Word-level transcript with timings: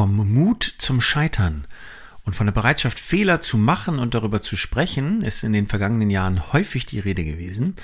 Vom 0.00 0.32
Mut 0.32 0.76
zum 0.78 1.02
Scheitern 1.02 1.66
und 2.24 2.34
von 2.34 2.46
der 2.46 2.54
Bereitschaft, 2.54 2.98
Fehler 2.98 3.42
zu 3.42 3.58
machen 3.58 3.98
und 3.98 4.14
darüber 4.14 4.40
zu 4.40 4.56
sprechen, 4.56 5.20
ist 5.20 5.44
in 5.44 5.52
den 5.52 5.66
vergangenen 5.68 6.08
Jahren 6.08 6.54
häufig 6.54 6.86
die 6.86 7.00
Rede 7.00 7.22
gewesen. 7.22 7.74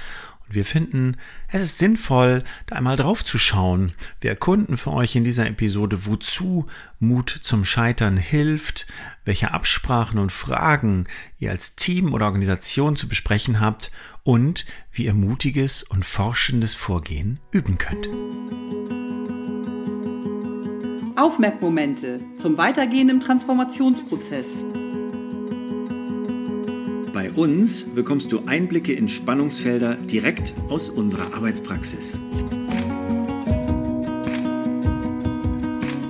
Und 0.47 0.55
wir 0.55 0.65
finden, 0.65 1.19
es 1.49 1.61
ist 1.61 1.77
sinnvoll, 1.77 2.43
da 2.65 2.77
einmal 2.77 2.97
drauf 2.97 3.23
zu 3.23 3.39
schauen. 3.39 3.93
Wir 4.23 4.31
erkunden 4.31 4.79
für 4.79 4.95
euch 4.95 5.15
in 5.15 5.25
dieser 5.25 5.47
Episode, 5.47 6.07
wozu 6.07 6.67
Mut 7.01 7.29
zum 7.43 7.67
Scheitern 7.67 8.17
hilft, 8.17 8.87
welche 9.27 9.53
Absprachen 9.53 10.19
und 10.19 10.33
Fragen 10.33 11.09
ihr 11.39 11.51
als 11.51 11.77
Team 11.77 12.15
oder 12.15 12.25
Organisation 12.25 12.97
zu 12.97 13.09
besprechen 13.09 13.61
habt 13.61 13.91
und 14.23 14.65
wie 14.91 15.05
ihr 15.05 15.13
mutiges 15.13 15.83
und 15.83 16.07
forschendes 16.07 16.75
Vorgehen 16.75 17.41
üben 17.51 17.77
könnt. 17.77 18.09
Aufmerkmomente 21.17 22.21
zum 22.37 22.59
Weitergehen 22.59 23.09
im 23.09 23.21
Transformationsprozess. 23.21 24.63
Bei 27.15 27.31
uns 27.31 27.87
bekommst 27.95 28.33
du 28.33 28.43
Einblicke 28.45 28.93
in 28.93 29.09
Spannungsfelder 29.09 29.95
direkt 29.95 30.53
aus 30.69 30.91
unserer 30.91 31.35
Arbeitspraxis. 31.35 32.21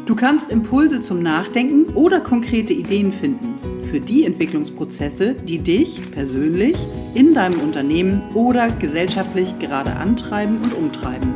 Du 0.06 0.16
kannst 0.16 0.50
Impulse 0.50 1.00
zum 1.00 1.22
Nachdenken 1.22 1.94
oder 1.94 2.20
konkrete 2.20 2.72
Ideen 2.72 3.12
finden 3.12 3.54
für 3.84 4.00
die 4.00 4.24
Entwicklungsprozesse, 4.24 5.34
die 5.34 5.58
dich 5.58 6.00
persönlich 6.10 6.84
in 7.14 7.32
deinem 7.32 7.60
Unternehmen 7.60 8.22
oder 8.34 8.70
gesellschaftlich 8.70 9.58
gerade 9.60 9.94
antreiben 9.94 10.58
und 10.62 10.74
umtreiben. 10.74 11.32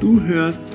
Du 0.00 0.20
hörst 0.22 0.74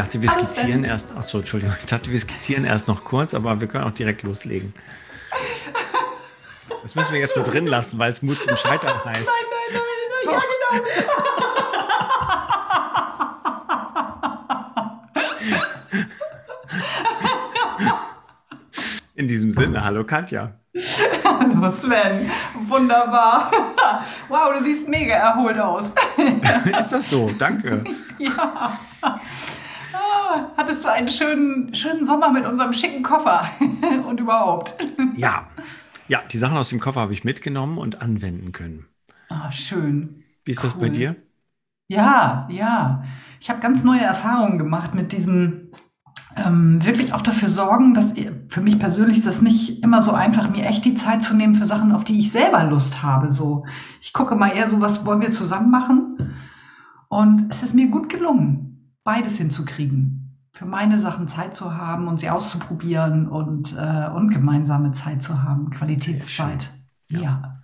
Dachte, 0.00 0.22
wir 0.22 0.30
skizzieren 0.30 0.84
erst. 0.84 1.14
Achso, 1.14 1.38
Entschuldigung. 1.38 1.76
Ich 1.78 1.86
dachte, 1.86 2.10
wir 2.10 2.18
skizzieren 2.18 2.64
erst 2.64 2.88
noch 2.88 3.04
kurz, 3.04 3.34
aber 3.34 3.60
wir 3.60 3.68
können 3.68 3.84
auch 3.84 3.90
direkt 3.90 4.22
loslegen. 4.22 4.72
Das 6.82 6.94
müssen 6.94 7.12
wir 7.12 7.20
jetzt 7.20 7.34
so 7.34 7.42
drin 7.42 7.66
lassen, 7.66 7.98
weil 7.98 8.10
es 8.10 8.22
Mut 8.22 8.40
zum 8.40 8.56
Scheitern 8.56 8.96
heißt. 9.04 9.20
Nein, 9.20 9.26
nein, 9.72 9.82
nein, 10.22 10.22
nein. 10.24 10.32
Ja, 10.32 10.40
genau. 10.40 10.84
In 19.14 19.28
diesem 19.28 19.52
Sinne, 19.52 19.84
hallo 19.84 20.04
Katja. 20.04 20.52
Hallo 21.24 21.70
Sven, 21.70 22.30
wunderbar. 22.68 23.50
Wow, 24.28 24.54
du 24.56 24.64
siehst 24.64 24.88
mega 24.88 25.14
erholt 25.14 25.58
aus. 25.58 25.84
Ist 26.78 26.90
das 26.90 27.10
so? 27.10 27.30
Danke. 27.38 27.84
Ja 28.18 28.78
hattest 30.60 30.84
du 30.84 30.92
einen 30.92 31.08
schönen, 31.08 31.74
schönen 31.74 32.06
Sommer 32.06 32.30
mit 32.30 32.44
unserem 32.44 32.72
schicken 32.72 33.02
Koffer 33.02 33.42
und 34.08 34.20
überhaupt. 34.20 34.76
Ja, 35.16 35.48
ja, 36.08 36.20
die 36.30 36.38
Sachen 36.38 36.56
aus 36.56 36.68
dem 36.68 36.80
Koffer 36.80 37.00
habe 37.00 37.12
ich 37.12 37.24
mitgenommen 37.24 37.78
und 37.78 38.00
anwenden 38.00 38.52
können. 38.52 38.86
Ah, 39.28 39.52
schön. 39.52 40.24
Wie 40.44 40.52
ist 40.52 40.62
cool. 40.62 40.70
das 40.70 40.78
bei 40.78 40.88
dir? 40.88 41.16
Ja, 41.88 42.48
ja. 42.50 43.04
Ich 43.40 43.50
habe 43.50 43.60
ganz 43.60 43.84
neue 43.84 44.00
Erfahrungen 44.00 44.58
gemacht 44.58 44.94
mit 44.94 45.12
diesem 45.12 45.70
ähm, 46.36 46.84
wirklich 46.84 47.12
auch 47.12 47.22
dafür 47.22 47.48
sorgen, 47.48 47.94
dass 47.94 48.12
für 48.48 48.60
mich 48.60 48.78
persönlich 48.78 49.18
ist 49.18 49.26
das 49.26 49.42
nicht 49.42 49.82
immer 49.82 50.00
so 50.02 50.12
einfach, 50.12 50.48
mir 50.50 50.66
echt 50.66 50.84
die 50.84 50.94
Zeit 50.94 51.22
zu 51.22 51.34
nehmen 51.34 51.54
für 51.54 51.66
Sachen, 51.66 51.92
auf 51.92 52.04
die 52.04 52.18
ich 52.18 52.30
selber 52.30 52.64
Lust 52.64 53.02
habe. 53.02 53.32
So, 53.32 53.64
ich 54.00 54.12
gucke 54.12 54.36
mal 54.36 54.50
eher 54.50 54.68
so, 54.68 54.80
was 54.80 55.04
wollen 55.06 55.20
wir 55.20 55.32
zusammen 55.32 55.70
machen? 55.70 56.34
Und 57.08 57.46
es 57.50 57.62
ist 57.62 57.74
mir 57.74 57.88
gut 57.88 58.08
gelungen, 58.08 58.94
beides 59.04 59.38
hinzukriegen 59.38 60.19
für 60.60 60.66
meine 60.66 60.98
Sachen 60.98 61.26
Zeit 61.26 61.54
zu 61.54 61.74
haben 61.78 62.06
und 62.06 62.20
sie 62.20 62.28
auszuprobieren 62.28 63.28
und, 63.28 63.74
äh, 63.78 64.10
und 64.14 64.28
gemeinsame 64.28 64.92
Zeit 64.92 65.22
zu 65.22 65.42
haben, 65.42 65.70
Qualitätszeit. 65.70 66.70
Ja. 67.10 67.20
ja. 67.20 67.62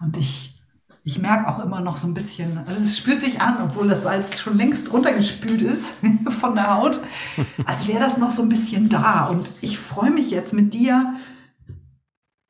Und 0.00 0.16
ich, 0.16 0.60
ich 1.04 1.20
merke 1.20 1.46
auch 1.46 1.60
immer 1.64 1.78
noch 1.78 1.98
so 1.98 2.08
ein 2.08 2.14
bisschen, 2.14 2.58
also 2.58 2.72
es 2.72 2.98
spürt 2.98 3.20
sich 3.20 3.40
an, 3.40 3.58
obwohl 3.62 3.86
das 3.86 4.02
Salz 4.02 4.40
schon 4.40 4.56
längst 4.56 4.92
runtergespült 4.92 5.62
ist 5.62 5.94
von 6.28 6.56
der 6.56 6.74
Haut, 6.74 6.98
als 7.66 7.86
wäre 7.86 8.00
das 8.00 8.16
noch 8.16 8.32
so 8.32 8.42
ein 8.42 8.48
bisschen 8.48 8.88
da. 8.88 9.26
Und 9.26 9.52
ich 9.60 9.78
freue 9.78 10.10
mich 10.10 10.32
jetzt 10.32 10.52
mit 10.52 10.74
dir. 10.74 11.14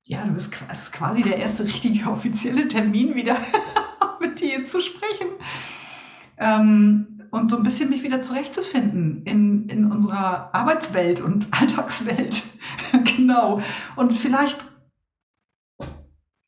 Ja, 0.07 0.25
du 0.25 0.33
bist 0.33 0.51
quasi 0.93 1.23
der 1.23 1.37
erste 1.37 1.65
richtige 1.65 2.07
offizielle 2.11 2.69
Termin 2.69 3.15
wieder 3.15 3.37
mit 4.19 4.41
dir 4.41 4.65
zu 4.65 4.81
sprechen. 4.81 5.29
Ähm, 6.39 7.12
und 7.33 7.51
so 7.51 7.57
ein 7.57 7.63
bisschen 7.63 7.89
mich 7.89 8.03
wieder 8.03 8.21
zurechtzufinden 8.21 9.25
in, 9.25 9.67
in 9.71 9.91
unserer 9.91 10.55
Arbeitswelt 10.55 11.21
und 11.21 11.49
Alltagswelt. 11.61 12.43
genau. 13.17 13.61
Und 13.97 14.13
vielleicht 14.13 14.63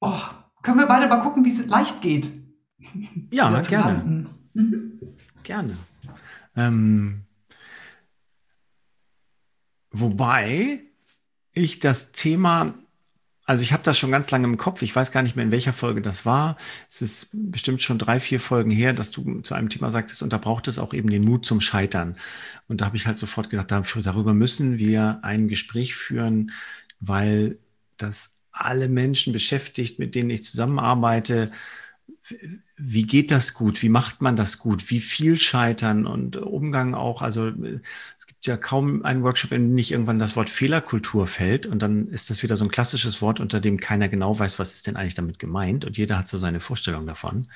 oh, 0.01 0.21
können 0.63 0.79
wir 0.79 0.87
beide 0.87 1.09
mal 1.09 1.23
gucken, 1.23 1.45
wie 1.45 1.53
es 1.53 1.67
leicht 1.67 2.03
geht. 2.03 2.31
Ja, 3.31 3.61
gerne. 3.63 4.29
Mhm. 4.53 5.01
Gerne. 5.43 5.77
Ähm, 6.55 7.23
wobei 9.91 10.83
ich 11.53 11.79
das 11.79 12.13
Thema 12.13 12.75
also 13.47 13.63
ich 13.63 13.73
habe 13.73 13.83
das 13.83 13.99
schon 13.99 14.11
ganz 14.11 14.31
lange 14.31 14.47
im 14.47 14.57
Kopf. 14.57 14.83
Ich 14.83 14.95
weiß 14.95 15.13
gar 15.13 15.23
nicht 15.23 15.37
mehr, 15.37 15.45
in 15.45 15.51
welcher 15.51 15.73
Folge 15.73 16.01
das 16.01 16.25
war. 16.25 16.57
Es 16.89 17.03
ist 17.03 17.31
bestimmt 17.53 17.83
schon 17.83 17.99
drei, 17.99 18.19
vier 18.21 18.41
Folgen 18.41 18.71
her, 18.71 18.93
dass 18.93 19.11
du 19.11 19.41
zu 19.41 19.55
einem 19.55 19.69
Thema 19.69 19.91
sagtest, 19.91 20.23
und 20.23 20.33
da 20.33 20.39
braucht 20.39 20.67
es 20.69 20.79
auch 20.79 20.95
eben 20.95 21.11
den 21.11 21.25
Mut 21.25 21.45
zum 21.45 21.61
Scheitern. 21.61 22.17
Und 22.69 22.81
da 22.81 22.87
habe 22.87 22.97
ich 22.97 23.07
halt 23.07 23.19
sofort 23.19 23.51
gedacht, 23.51 23.71
darüber 23.71 24.35
müssen 24.35 24.79
wir 24.79 25.21
ein 25.23 25.49
Gespräch 25.49 25.95
führen, 25.95 26.53
weil 27.01 27.59
das 27.99 28.39
alle 28.51 28.89
Menschen 28.89 29.33
beschäftigt, 29.33 29.99
mit 29.99 30.15
denen 30.15 30.31
ich 30.31 30.45
zusammenarbeite, 30.45 31.51
wie 32.77 33.03
geht 33.03 33.31
das 33.31 33.53
gut? 33.53 33.83
Wie 33.83 33.89
macht 33.89 34.23
man 34.23 34.35
das 34.35 34.59
gut? 34.59 34.91
Wie 34.91 35.01
viel 35.01 35.39
Scheitern 35.39 36.07
und 36.07 36.37
Umgang 36.37 36.95
auch? 36.95 37.21
Also 37.21 37.49
es 37.49 38.27
gibt 38.27 38.47
ja 38.47 38.57
kaum 38.57 39.05
einen 39.05 39.23
Workshop, 39.23 39.53
in 39.53 39.69
dem 39.69 39.75
nicht 39.75 39.91
irgendwann 39.93 40.19
das 40.19 40.35
Wort 40.35 40.49
Fehlerkultur 40.49 41.27
fällt 41.27 41.67
und 41.67 41.81
dann 41.81 42.09
ist 42.09 42.31
das 42.31 42.43
wieder 42.43 42.57
so 42.57 42.65
ein 42.65 42.71
klassisches 42.71 43.21
Wort, 43.21 43.41
unter 43.41 43.61
dem 43.61 43.79
keiner 43.79 44.09
genau 44.09 44.39
weiß, 44.39 44.59
was 44.59 44.75
ist 44.75 44.87
denn 44.87 44.97
eigentlich 44.97 45.15
damit 45.15 45.39
gemeint 45.39 45.85
und 45.85 45.99
jeder 45.99 46.19
hat 46.19 46.29
so 46.29 46.39
seine 46.39 46.61
Vorstellung 46.61 47.07
davon. 47.07 47.49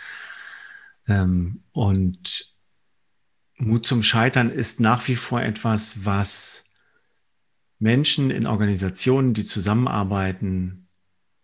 Ähm, 1.06 1.62
und 1.72 2.54
Mut 3.56 3.86
zum 3.86 4.02
Scheitern 4.02 4.50
ist 4.50 4.80
nach 4.80 5.08
wie 5.08 5.16
vor 5.16 5.40
etwas, 5.40 6.04
was 6.04 6.64
Menschen 7.78 8.30
in 8.30 8.46
Organisationen, 8.46 9.34
die 9.34 9.44
zusammenarbeiten, 9.44 10.87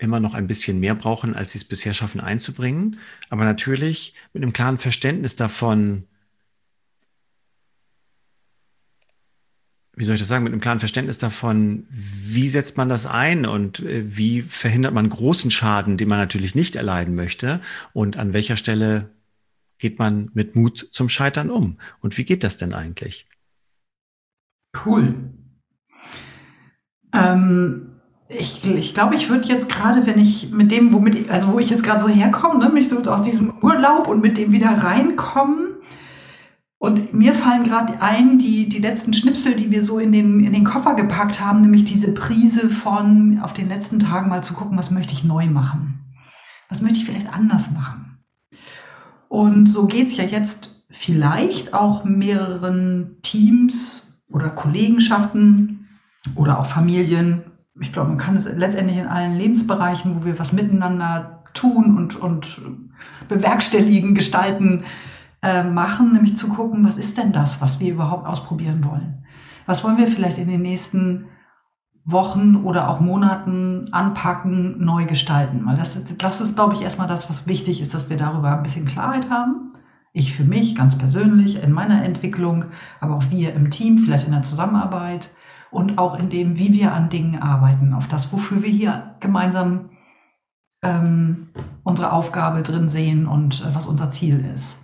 immer 0.04 0.20
noch 0.20 0.34
ein 0.34 0.46
bisschen 0.46 0.78
mehr 0.78 0.94
brauchen, 0.94 1.34
als 1.34 1.52
sie 1.52 1.58
es 1.58 1.64
bisher 1.64 1.94
schaffen 1.94 2.20
einzubringen. 2.20 2.98
Aber 3.30 3.44
natürlich 3.44 4.14
mit 4.32 4.42
einem 4.42 4.52
klaren 4.52 4.78
Verständnis 4.78 5.36
davon, 5.36 6.06
wie 9.96 10.04
soll 10.04 10.14
ich 10.14 10.20
das 10.20 10.28
sagen, 10.28 10.44
mit 10.44 10.52
einem 10.52 10.60
klaren 10.60 10.80
Verständnis 10.80 11.18
davon, 11.18 11.86
wie 11.90 12.48
setzt 12.48 12.76
man 12.76 12.88
das 12.88 13.06
ein 13.06 13.46
und 13.46 13.80
äh, 13.80 14.16
wie 14.16 14.42
verhindert 14.42 14.94
man 14.94 15.08
großen 15.08 15.50
Schaden, 15.50 15.96
den 15.96 16.08
man 16.08 16.18
natürlich 16.18 16.54
nicht 16.54 16.76
erleiden 16.76 17.14
möchte 17.14 17.60
und 17.92 18.16
an 18.16 18.32
welcher 18.32 18.56
Stelle 18.56 19.10
geht 19.78 19.98
man 19.98 20.30
mit 20.34 20.56
Mut 20.56 20.88
zum 20.90 21.08
Scheitern 21.08 21.50
um 21.50 21.78
und 22.00 22.16
wie 22.18 22.24
geht 22.24 22.44
das 22.44 22.56
denn 22.56 22.74
eigentlich? 22.74 23.26
Cool. 24.84 25.32
Ähm, 27.12 27.93
ich, 28.28 28.64
ich 28.64 28.94
glaube, 28.94 29.14
ich 29.14 29.28
würde 29.28 29.48
jetzt 29.48 29.68
gerade, 29.68 30.06
wenn 30.06 30.18
ich 30.18 30.50
mit 30.50 30.70
dem, 30.70 30.92
womit, 30.92 31.14
ich, 31.14 31.30
also 31.30 31.52
wo 31.52 31.58
ich 31.58 31.70
jetzt 31.70 31.84
gerade 31.84 32.00
so 32.00 32.08
herkomme, 32.08 32.58
ne, 32.58 32.70
mich 32.70 32.88
so 32.88 33.02
aus 33.02 33.22
diesem 33.22 33.54
Urlaub 33.60 34.08
und 34.08 34.22
mit 34.22 34.38
dem 34.38 34.52
wieder 34.52 34.70
reinkommen. 34.70 35.74
Und 36.78 37.14
mir 37.14 37.34
fallen 37.34 37.64
gerade 37.64 38.02
ein, 38.02 38.38
die, 38.38 38.68
die 38.68 38.78
letzten 38.78 39.14
Schnipsel, 39.14 39.54
die 39.54 39.70
wir 39.70 39.82
so 39.82 39.98
in 39.98 40.12
den, 40.12 40.44
in 40.44 40.52
den 40.52 40.64
Koffer 40.64 40.94
gepackt 40.94 41.40
haben, 41.40 41.62
nämlich 41.62 41.84
diese 41.84 42.12
Prise 42.12 42.68
von 42.68 43.40
auf 43.40 43.52
den 43.52 43.68
letzten 43.68 44.00
Tagen 44.00 44.28
mal 44.28 44.44
zu 44.44 44.54
gucken, 44.54 44.76
was 44.76 44.90
möchte 44.90 45.14
ich 45.14 45.24
neu 45.24 45.46
machen? 45.46 46.00
Was 46.68 46.82
möchte 46.82 46.98
ich 46.98 47.04
vielleicht 47.04 47.32
anders 47.32 47.70
machen? 47.70 48.18
Und 49.28 49.66
so 49.66 49.86
geht 49.86 50.08
es 50.08 50.16
ja 50.16 50.24
jetzt 50.24 50.84
vielleicht 50.90 51.74
auch 51.74 52.04
mehreren 52.04 53.16
Teams 53.22 54.20
oder 54.28 54.50
Kollegenschaften 54.50 55.88
oder 56.34 56.58
auch 56.58 56.66
Familien. 56.66 57.44
Ich 57.80 57.92
glaube, 57.92 58.10
man 58.10 58.18
kann 58.18 58.36
es 58.36 58.44
letztendlich 58.44 58.98
in 58.98 59.06
allen 59.06 59.36
Lebensbereichen, 59.36 60.16
wo 60.16 60.24
wir 60.24 60.38
was 60.38 60.52
miteinander 60.52 61.42
tun 61.54 61.96
und, 61.96 62.16
und 62.16 62.62
bewerkstelligen, 63.28 64.14
gestalten, 64.14 64.84
äh, 65.42 65.62
machen, 65.62 66.12
nämlich 66.12 66.36
zu 66.36 66.48
gucken, 66.48 66.86
was 66.86 66.96
ist 66.96 67.18
denn 67.18 67.32
das, 67.32 67.60
was 67.60 67.80
wir 67.80 67.92
überhaupt 67.92 68.26
ausprobieren 68.26 68.84
wollen? 68.84 69.24
Was 69.66 69.84
wollen 69.84 69.98
wir 69.98 70.06
vielleicht 70.06 70.38
in 70.38 70.48
den 70.48 70.62
nächsten 70.62 71.26
Wochen 72.04 72.56
oder 72.56 72.88
auch 72.88 73.00
Monaten 73.00 73.88
anpacken, 73.92 74.82
neu 74.84 75.04
gestalten? 75.04 75.62
Weil 75.64 75.76
das, 75.76 76.02
das 76.16 76.40
ist, 76.40 76.54
glaube 76.54 76.74
ich, 76.74 76.82
erstmal 76.82 77.08
das, 77.08 77.28
was 77.28 77.46
wichtig 77.46 77.82
ist, 77.82 77.92
dass 77.92 78.08
wir 78.08 78.16
darüber 78.16 78.56
ein 78.56 78.62
bisschen 78.62 78.84
Klarheit 78.84 79.30
haben. 79.30 79.72
Ich 80.12 80.32
für 80.32 80.44
mich 80.44 80.76
ganz 80.76 80.96
persönlich 80.96 81.62
in 81.62 81.72
meiner 81.72 82.04
Entwicklung, 82.04 82.66
aber 83.00 83.16
auch 83.16 83.30
wir 83.30 83.52
im 83.54 83.70
Team, 83.70 83.98
vielleicht 83.98 84.26
in 84.26 84.32
der 84.32 84.42
Zusammenarbeit 84.44 85.30
und 85.74 85.98
auch 85.98 86.18
in 86.18 86.30
dem, 86.30 86.58
wie 86.58 86.72
wir 86.72 86.92
an 86.92 87.08
Dingen 87.08 87.40
arbeiten, 87.40 87.94
auf 87.94 88.08
das, 88.08 88.32
wofür 88.32 88.62
wir 88.62 88.70
hier 88.70 89.14
gemeinsam 89.20 89.90
ähm, 90.82 91.48
unsere 91.82 92.12
Aufgabe 92.12 92.62
drin 92.62 92.88
sehen 92.88 93.26
und 93.26 93.62
äh, 93.62 93.74
was 93.74 93.86
unser 93.86 94.10
Ziel 94.10 94.44
ist. 94.54 94.78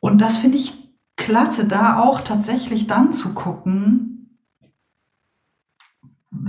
Und 0.00 0.20
das 0.20 0.38
finde 0.38 0.58
ich 0.58 0.72
klasse, 1.16 1.66
da 1.66 2.00
auch 2.00 2.22
tatsächlich 2.22 2.88
dann 2.88 3.12
zu 3.12 3.34
gucken, 3.34 4.12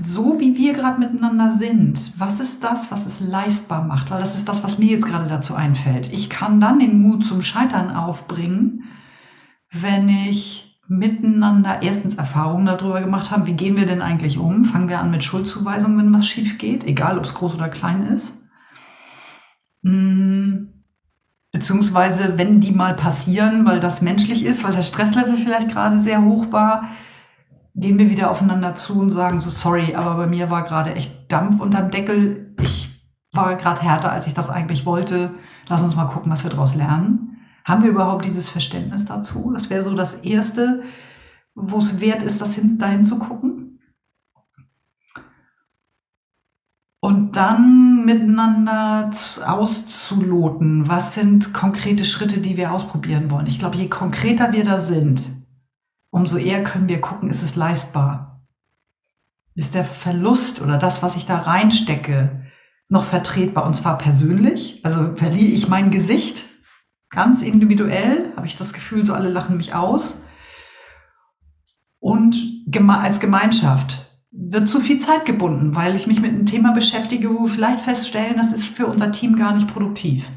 so 0.04 0.40
wie 0.40 0.58
wir 0.58 0.74
gerade 0.74 1.00
miteinander 1.00 1.52
sind, 1.52 2.14
was 2.18 2.40
ist 2.40 2.64
das, 2.64 2.92
was 2.92 3.06
es 3.06 3.20
leistbar 3.20 3.84
macht? 3.84 4.10
Weil 4.10 4.20
das 4.20 4.36
ist 4.36 4.48
das, 4.48 4.64
was 4.64 4.80
mir 4.80 4.90
jetzt 4.90 5.06
gerade 5.06 5.28
dazu 5.28 5.56
einfällt. 5.56 6.12
Ich 6.12 6.30
kann 6.30 6.60
dann 6.60 6.80
den 6.80 7.02
Mut 7.02 7.26
zum 7.26 7.42
Scheitern 7.42 7.92
aufbringen, 7.92 8.86
wenn 9.72 10.10
ich 10.10 10.73
miteinander 10.88 11.82
erstens 11.82 12.16
Erfahrungen 12.16 12.66
darüber 12.66 13.02
gemacht 13.02 13.32
habe, 13.32 13.48
wie 13.48 13.54
gehen 13.54 13.78
wir 13.78 13.86
denn 13.86 14.02
eigentlich 14.02 14.38
um? 14.38 14.66
Fangen 14.66 14.90
wir 14.90 15.00
an 15.00 15.12
mit 15.12 15.24
Schuldzuweisungen, 15.24 15.98
wenn 15.98 16.14
was 16.14 16.28
schief 16.28 16.58
geht, 16.58 16.84
egal 16.84 17.18
ob 17.18 17.26
es 17.26 17.34
groß 17.34 17.56
oder 17.56 17.70
klein 17.70 18.08
ist. 18.08 18.40
Hm. 19.84 20.70
Beziehungsweise, 21.52 22.38
wenn 22.38 22.62
die 22.62 22.72
mal 22.72 22.96
passieren, 22.96 23.66
weil 23.66 23.80
das 23.80 24.02
menschlich 24.02 24.44
ist, 24.44 24.64
weil 24.64 24.74
der 24.74 24.82
Stresslevel 24.82 25.38
vielleicht 25.38 25.70
gerade 25.70 26.00
sehr 26.00 26.24
hoch 26.24 26.52
war, 26.52 26.90
gehen 27.76 28.00
wir 28.00 28.10
wieder 28.10 28.32
aufeinander 28.32 28.76
zu 28.76 29.00
und 29.00 29.12
sagen 29.12 29.40
so, 29.40 29.50
sorry, 29.50 29.96
aber 29.96 30.16
bei 30.16 30.28
mir 30.28 30.50
war 30.50 30.64
gerade 30.64 30.96
echt 30.96 31.32
Dampf 31.32 31.60
unterm 31.60 31.92
Deckel. 31.92 32.56
Ich 32.62 32.90
war 33.34 33.56
gerade 33.56 33.82
härter, 33.82 34.12
als 34.12 34.28
ich 34.28 34.34
das 34.34 34.50
eigentlich 34.50 34.86
wollte. 34.86 35.32
Lass 35.68 35.84
uns 35.84 35.96
mal 35.96 36.06
gucken, 36.06 36.32
was 36.32 36.44
wir 36.44 36.52
daraus 36.52 36.76
lernen. 36.76 37.33
Haben 37.66 37.84
wir 37.84 37.92
überhaupt 37.92 38.26
dieses 38.26 38.50
Verständnis 38.50 39.06
dazu? 39.06 39.52
Das 39.54 39.70
wäre 39.70 39.84
so 39.84 39.96
das 39.96 40.16
Erste, 40.16 40.84
wo 41.56 41.78
es 41.78 42.00
wert 42.00 42.24
ist, 42.24 42.42
das 42.42 42.56
hin, 42.56 42.78
dahin 42.78 43.06
zu 43.06 43.20
gucken. 43.20 43.80
Und 47.00 47.36
dann 47.36 48.06
miteinander 48.06 49.12
auszuloten, 49.46 50.88
was 50.88 51.16
sind 51.16 51.54
konkrete 51.54 52.06
Schritte, 52.06 52.40
die 52.40 52.56
wir 52.56 52.72
ausprobieren 52.72 53.30
wollen. 53.30 53.48
Ich 53.48 53.60
glaube, 53.60 53.76
je 53.76 53.90
konkreter 53.90 54.54
wir 54.54 54.64
da 54.64 54.80
sind, 54.80 55.30
umso 56.12 56.38
eher 56.38 56.64
können 56.64 56.88
wir 56.88 57.02
gucken, 57.02 57.30
ist 57.30 57.44
es 57.44 57.56
leistbar? 57.56 58.46
Ist 59.56 59.76
der 59.76 59.84
Verlust 59.84 60.62
oder 60.62 60.78
das, 60.78 61.04
was 61.04 61.16
ich 61.16 61.26
da 61.26 61.40
reinstecke, 61.40 62.46
noch 62.88 63.04
vertretbar 63.04 63.66
und 63.66 63.76
zwar 63.76 63.98
persönlich? 63.98 64.80
Also 64.86 65.16
verliere 65.16 65.52
ich 65.52 65.68
mein 65.68 65.92
Gesicht 65.92 66.46
ganz 67.14 67.42
individuell? 67.42 68.34
Habe 68.36 68.48
ich 68.48 68.58
das 68.58 68.74
Gefühl, 68.74 69.06
so 69.06 69.14
alle 69.14 69.30
lachen 69.30 69.56
mich 69.56 69.74
aus? 69.74 70.24
Und 72.00 72.36
als 72.90 73.22
Gemeinschaft 73.22 74.14
wird 74.32 74.68
zu 74.68 74.82
viel 74.82 75.00
Zeit 75.00 75.26
gebunden, 75.26 75.76
weil 75.76 75.96
ich 75.96 76.08
mich 76.08 76.20
mit 76.20 76.32
einem 76.32 76.46
Thema 76.46 76.74
beschäftige, 76.74 77.30
wo 77.30 77.44
wir 77.44 77.52
vielleicht 77.52 77.80
feststellen, 77.80 78.36
das 78.36 78.52
ist 78.52 78.66
für 78.66 78.88
unser 78.88 79.12
Team 79.12 79.36
gar 79.36 79.54
nicht 79.54 79.68
produktiv. 79.68 80.30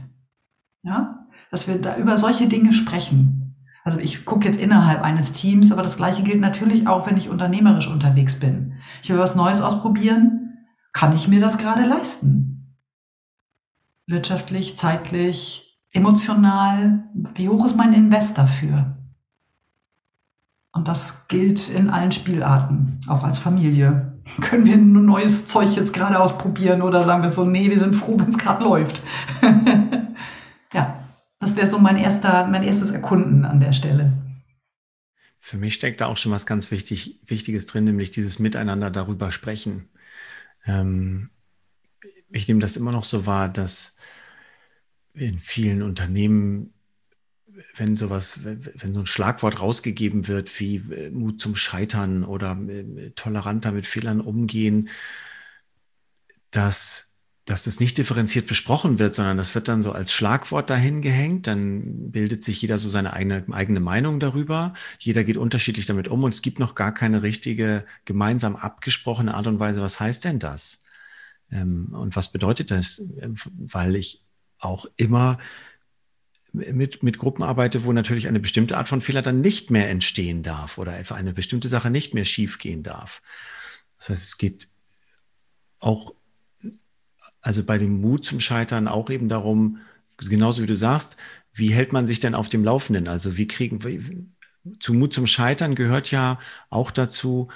Ja? 0.83 1.27
Dass 1.51 1.67
wir 1.67 1.81
da 1.81 1.97
über 1.97 2.17
solche 2.17 2.47
Dinge 2.47 2.73
sprechen. 2.73 3.57
Also 3.85 3.99
ich 3.99 4.25
gucke 4.25 4.47
jetzt 4.47 4.61
innerhalb 4.61 5.03
eines 5.03 5.33
Teams, 5.33 5.73
aber 5.73 5.83
das 5.83 5.97
gleiche 5.97 6.23
gilt 6.23 6.41
natürlich 6.41 6.87
auch, 6.87 7.07
wenn 7.07 7.17
ich 7.17 7.31
unternehmerisch 7.31 7.89
unterwegs 7.89 8.39
bin. 8.39 8.75
Ich 9.03 9.11
will 9.11 9.19
was 9.19 9.35
Neues 9.37 9.61
ausprobieren. 9.61 10.67
Kann 10.93 11.15
ich 11.15 11.29
mir 11.29 11.41
das 11.41 11.59
gerade 11.59 11.87
leisten? 11.87 12.77
Wirtschaftlich, 14.07 14.77
zeitlich, 14.77 15.66
emotional. 15.97 17.05
Wie 17.35 17.49
hoch 17.49 17.65
ist 17.65 17.77
mein 17.77 17.93
Invest 17.93 18.39
dafür? 18.39 18.97
Und 20.73 20.87
das 20.87 21.27
gilt 21.27 21.71
in 21.71 21.89
allen 21.89 22.13
Spielarten, 22.13 23.01
auch 23.09 23.25
als 23.25 23.39
Familie. 23.39 24.13
Können 24.43 24.67
wir 24.67 24.75
ein 24.75 24.93
neues 24.93 25.47
Zeug 25.47 25.75
jetzt 25.75 25.95
gerade 25.95 26.21
ausprobieren 26.21 26.83
oder 26.83 27.05
sagen 27.05 27.23
wir 27.23 27.31
so, 27.31 27.45
nee, 27.45 27.71
wir 27.71 27.79
sind 27.79 27.95
froh, 27.95 28.17
wenn 28.21 28.29
es 28.29 28.39
gerade 28.39 28.63
läuft. 28.63 29.03
ja. 30.73 31.03
Das 31.39 31.55
wäre 31.55 31.67
so 31.67 31.79
mein 31.79 31.97
erster, 31.97 32.47
mein 32.47 32.63
erstes 32.63 32.91
Erkunden 32.91 33.45
an 33.45 33.61
der 33.61 33.73
Stelle. 33.73 34.13
Für 35.39 35.59
mich 35.59 35.75
steckt 35.75 36.01
da 36.01 36.07
auch 36.07 36.17
schon 36.17 36.33
was 36.33 36.47
ganz 36.47 36.71
wichtig, 36.71 37.21
Wichtiges 37.27 37.67
drin, 37.67 37.85
nämlich 37.85 38.11
dieses 38.11 38.39
Miteinander 38.39 38.91
darüber 38.91 39.31
sprechen. 39.31 39.89
Ähm, 40.65 41.31
ich 42.31 42.49
nehme 42.49 42.61
das 42.61 42.77
immer 42.77 42.91
noch 42.91 43.05
so 43.05 43.27
wahr, 43.27 43.49
dass 43.49 43.97
in 45.17 45.39
vielen 45.39 45.83
Unternehmen, 45.83 46.73
wenn 47.77 47.97
sowas, 47.97 48.41
wenn 48.45 48.95
so 48.95 49.01
ein 49.01 49.07
Schlagwort 49.07 49.61
rausgegeben 49.61 50.29
wird 50.29 50.61
wie 50.61 50.77
äh, 50.77 51.11
Mut 51.11 51.41
zum 51.41 51.57
Scheitern 51.57 52.25
oder 52.25 52.57
äh, 52.69 53.11
toleranter 53.17 53.73
mit 53.73 53.87
Fehlern 53.87 54.21
umgehen, 54.21 54.89
dass 56.51 57.07
dass 57.47 57.63
das 57.63 57.79
nicht 57.79 57.97
differenziert 57.97 58.49
besprochen 58.49 58.99
wird, 58.99 59.15
sondern 59.15 59.37
das 59.37 59.55
wird 59.55 59.69
dann 59.69 59.81
so 59.81 59.93
als 59.93 60.11
Schlagwort 60.13 60.69
dahin 60.69 61.01
gehängt. 61.01 61.47
Dann 61.47 62.11
bildet 62.11 62.43
sich 62.43 62.61
jeder 62.61 62.77
so 62.77 62.89
seine 62.89 63.13
eigene, 63.13 63.45
eigene 63.53 63.79
Meinung 63.79 64.19
darüber. 64.19 64.75
Jeder 64.99 65.23
geht 65.23 65.37
unterschiedlich 65.37 65.87
damit 65.87 66.09
um 66.09 66.25
und 66.25 66.35
es 66.35 66.43
gibt 66.43 66.59
noch 66.59 66.75
gar 66.75 66.93
keine 66.93 67.23
richtige 67.23 67.87
gemeinsam 68.05 68.57
abgesprochene 68.57 69.35
Art 69.35 69.47
und 69.47 69.61
Weise. 69.61 69.81
Was 69.81 70.01
heißt 70.01 70.25
denn 70.25 70.41
das? 70.41 70.83
Ähm, 71.53 71.91
und 71.93 72.17
was 72.17 72.33
bedeutet 72.33 72.73
das? 72.73 73.09
Weil 73.21 73.95
ich 73.95 74.26
auch 74.59 74.87
immer 74.97 75.39
mit, 76.53 77.03
mit 77.03 77.19
Gruppen 77.19 77.43
arbeite, 77.43 77.85
wo 77.85 77.93
natürlich 77.93 78.29
eine 78.29 78.41
bestimmte 78.41 78.77
Art 78.79 78.89
von 78.89 79.01
Fehler 79.01 79.23
dann 79.23 79.41
nicht 79.41 79.71
mehr 79.71 79.91
entstehen 79.91 80.43
darf 80.43 80.79
oder 80.79 80.99
etwa 80.99 81.15
eine 81.15 81.35
bestimmte 81.35 81.69
Sache 81.69 81.91
nicht 81.91 82.15
mehr 82.15 82.25
schiefgehen 82.25 82.83
darf. 82.83 83.23
Das 83.99 84.09
heißt, 84.09 84.25
es 84.25 84.39
geht 84.39 84.69
auch 85.79 86.15
also 87.47 87.63
bei 87.63 87.79
dem 87.79 88.01
Mut 88.01 88.25
zum 88.25 88.41
Scheitern 88.41 88.89
auch 88.89 89.09
eben 89.09 89.29
darum, 89.29 89.79
genauso 90.19 90.63
wie 90.63 90.67
du 90.67 90.75
sagst, 90.75 91.17
wie 91.53 91.73
hält 91.73 91.93
man 91.93 92.07
sich 92.07 92.19
denn 92.19 92.35
auf 92.35 92.49
dem 92.49 92.65
Laufenden? 92.65 93.07
Also 93.07 93.37
wie 93.37 93.47
kriegen 93.47 93.85
wir, 93.85 94.01
zu 94.81 94.95
Mut 94.95 95.15
zum 95.15 95.29
Scheitern 95.29 95.77
gehört 95.77 96.11
ja 96.11 96.41
auch 96.71 96.91
dazu, 96.91 97.49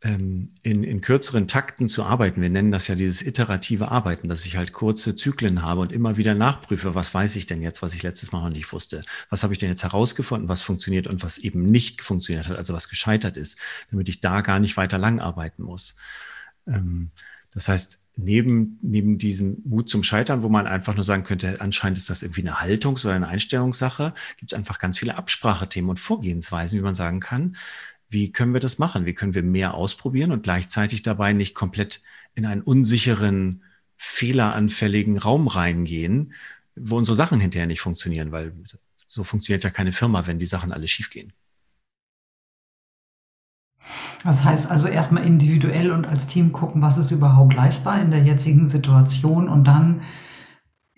in, 0.00 0.50
in 0.62 1.00
kürzeren 1.00 1.48
Takten 1.48 1.88
zu 1.88 2.04
arbeiten. 2.04 2.40
Wir 2.40 2.50
nennen 2.50 2.70
das 2.70 2.86
ja 2.86 2.94
dieses 2.94 3.20
iterative 3.20 3.90
Arbeiten, 3.90 4.28
dass 4.28 4.46
ich 4.46 4.56
halt 4.56 4.72
kurze 4.72 5.16
Zyklen 5.16 5.62
habe 5.62 5.80
und 5.80 5.90
immer 5.90 6.16
wieder 6.16 6.36
nachprüfe, 6.36 6.94
was 6.94 7.12
weiß 7.12 7.34
ich 7.34 7.46
denn 7.46 7.62
jetzt, 7.62 7.82
was 7.82 7.94
ich 7.94 8.04
letztes 8.04 8.30
Mal 8.30 8.42
noch 8.42 8.50
nicht 8.50 8.72
wusste? 8.72 9.02
Was 9.28 9.42
habe 9.42 9.54
ich 9.54 9.58
denn 9.58 9.70
jetzt 9.70 9.82
herausgefunden, 9.82 10.48
was 10.48 10.62
funktioniert 10.62 11.08
und 11.08 11.24
was 11.24 11.38
eben 11.38 11.64
nicht 11.64 12.00
funktioniert 12.00 12.46
hat, 12.48 12.56
also 12.56 12.74
was 12.74 12.88
gescheitert 12.88 13.36
ist, 13.36 13.58
damit 13.90 14.08
ich 14.08 14.20
da 14.20 14.40
gar 14.40 14.60
nicht 14.60 14.76
weiter 14.76 14.98
lang 14.98 15.18
arbeiten 15.18 15.64
muss. 15.64 15.96
Ähm, 16.68 17.10
das 17.52 17.66
heißt, 17.66 18.00
neben, 18.16 18.78
neben 18.82 19.18
diesem 19.18 19.62
Mut 19.64 19.90
zum 19.90 20.04
Scheitern, 20.04 20.44
wo 20.44 20.48
man 20.48 20.68
einfach 20.68 20.94
nur 20.94 21.04
sagen 21.04 21.24
könnte, 21.24 21.60
anscheinend 21.60 21.98
ist 21.98 22.08
das 22.08 22.22
irgendwie 22.22 22.42
eine 22.42 22.60
Haltungs- 22.60 23.04
oder 23.04 23.14
eine 23.14 23.26
Einstellungssache, 23.26 24.14
gibt 24.36 24.52
es 24.52 24.58
einfach 24.58 24.78
ganz 24.78 24.98
viele 24.98 25.16
Absprachethemen 25.16 25.90
und 25.90 25.98
Vorgehensweisen, 25.98 26.78
wie 26.78 26.82
man 26.82 26.94
sagen 26.94 27.18
kann, 27.18 27.56
wie 28.08 28.32
können 28.32 28.54
wir 28.54 28.60
das 28.60 28.78
machen? 28.78 29.06
Wie 29.06 29.14
können 29.14 29.34
wir 29.34 29.42
mehr 29.42 29.74
ausprobieren 29.74 30.32
und 30.32 30.42
gleichzeitig 30.42 31.02
dabei 31.02 31.32
nicht 31.32 31.54
komplett 31.54 32.00
in 32.34 32.46
einen 32.46 32.62
unsicheren, 32.62 33.62
fehleranfälligen 33.96 35.18
Raum 35.18 35.48
reingehen, 35.48 36.32
wo 36.76 36.96
unsere 36.96 37.16
Sachen 37.16 37.40
hinterher 37.40 37.66
nicht 37.66 37.80
funktionieren, 37.80 38.32
weil 38.32 38.52
so 39.08 39.24
funktioniert 39.24 39.64
ja 39.64 39.70
keine 39.70 39.92
Firma, 39.92 40.26
wenn 40.26 40.38
die 40.38 40.46
Sachen 40.46 40.72
alle 40.72 40.86
schiefgehen. 40.86 41.32
Das 44.22 44.44
heißt 44.44 44.70
also 44.70 44.88
erstmal 44.88 45.24
individuell 45.24 45.90
und 45.90 46.06
als 46.06 46.26
Team 46.26 46.52
gucken, 46.52 46.82
was 46.82 46.98
ist 46.98 47.10
überhaupt 47.10 47.54
leistbar 47.54 48.00
in 48.00 48.10
der 48.10 48.22
jetzigen 48.22 48.66
Situation 48.66 49.48
und 49.48 49.64
dann 49.64 50.02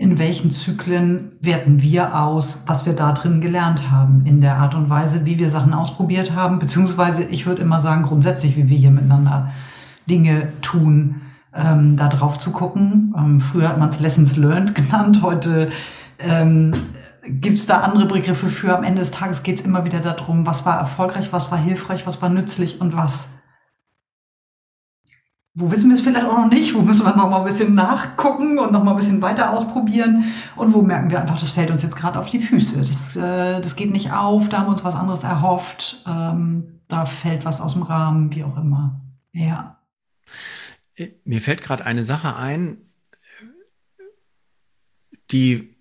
in 0.01 0.19
welchen 0.19 0.51
Zyklen 0.51 1.33
werten 1.43 1.83
wir 1.83 2.19
aus, 2.19 2.65
was 2.67 2.87
wir 2.87 2.95
da 2.95 3.13
drin 3.13 3.43
gelernt 3.43 3.91
haben, 3.91 4.25
in 4.25 4.41
der 4.41 4.57
Art 4.57 4.75
und 4.75 4.89
Weise, 4.89 5.27
wie 5.27 5.39
wir 5.39 5.51
Sachen 5.51 5.75
ausprobiert 5.75 6.35
haben, 6.35 6.59
beziehungsweise 6.59 7.25
ich 7.25 7.45
würde 7.45 7.61
immer 7.61 7.83
sagen, 7.83 8.03
grundsätzlich, 8.03 8.57
wie 8.57 8.71
wir 8.71 8.79
hier 8.79 8.91
miteinander 8.91 9.53
Dinge 10.09 10.49
tun, 10.63 11.21
ähm, 11.55 11.99
da 11.99 12.09
drauf 12.09 12.39
zu 12.39 12.51
gucken. 12.51 13.15
Ähm, 13.15 13.43
früher 13.43 13.69
hat 13.69 13.79
man 13.79 13.91
es 13.91 14.01
Lessons 14.01 14.39
Learned 14.39 14.75
genannt, 14.75 15.21
heute 15.21 15.69
ähm, 16.19 16.73
gibt 17.27 17.59
es 17.59 17.67
da 17.67 17.81
andere 17.81 18.07
Begriffe 18.07 18.47
für? 18.47 18.75
Am 18.75 18.85
Ende 18.85 19.01
des 19.01 19.11
Tages 19.11 19.43
geht 19.43 19.61
es 19.61 19.67
immer 19.67 19.85
wieder 19.85 20.01
darum, 20.01 20.47
was 20.47 20.65
war 20.65 20.79
erfolgreich, 20.79 21.31
was 21.35 21.51
war 21.51 21.59
hilfreich, 21.59 22.07
was 22.07 22.23
war 22.23 22.31
nützlich 22.31 22.81
und 22.81 22.97
was. 22.97 23.35
Wo 25.55 25.71
wissen 25.71 25.89
wir 25.91 25.95
es 25.95 26.01
vielleicht 26.01 26.27
auch 26.27 26.37
noch 26.37 26.49
nicht? 26.49 26.75
Wo 26.75 26.81
müssen 26.81 27.05
wir 27.05 27.17
noch 27.17 27.29
mal 27.29 27.41
ein 27.41 27.47
bisschen 27.47 27.75
nachgucken 27.75 28.59
und 28.59 28.71
noch 28.71 28.85
mal 28.85 28.93
ein 28.93 28.97
bisschen 28.97 29.21
weiter 29.21 29.51
ausprobieren? 29.51 30.33
Und 30.55 30.73
wo 30.73 30.83
merken 30.83 31.11
wir 31.11 31.21
einfach, 31.21 31.41
das 31.41 31.51
fällt 31.51 31.73
uns 31.73 31.83
jetzt 31.83 31.97
gerade 31.97 32.19
auf 32.19 32.31
die 32.31 32.39
Füße. 32.39 32.83
Das, 32.83 33.17
äh, 33.17 33.61
das 33.61 33.75
geht 33.75 33.91
nicht 33.91 34.13
auf, 34.13 34.49
da 34.49 34.59
haben 34.59 34.67
wir 34.67 34.73
uns 34.73 34.85
was 34.85 34.95
anderes 34.95 35.25
erhofft. 35.25 36.05
Ähm, 36.07 36.81
da 36.87 37.05
fällt 37.05 37.45
was 37.45 37.61
aus 37.61 37.73
dem 37.73 37.83
Rahmen, 37.83 38.33
wie 38.35 38.45
auch 38.45 38.57
immer. 38.57 39.01
Ja. 39.33 39.81
Mir 41.25 41.41
fällt 41.41 41.63
gerade 41.63 41.85
eine 41.85 42.05
Sache 42.05 42.37
ein, 42.37 42.79
die 45.31 45.77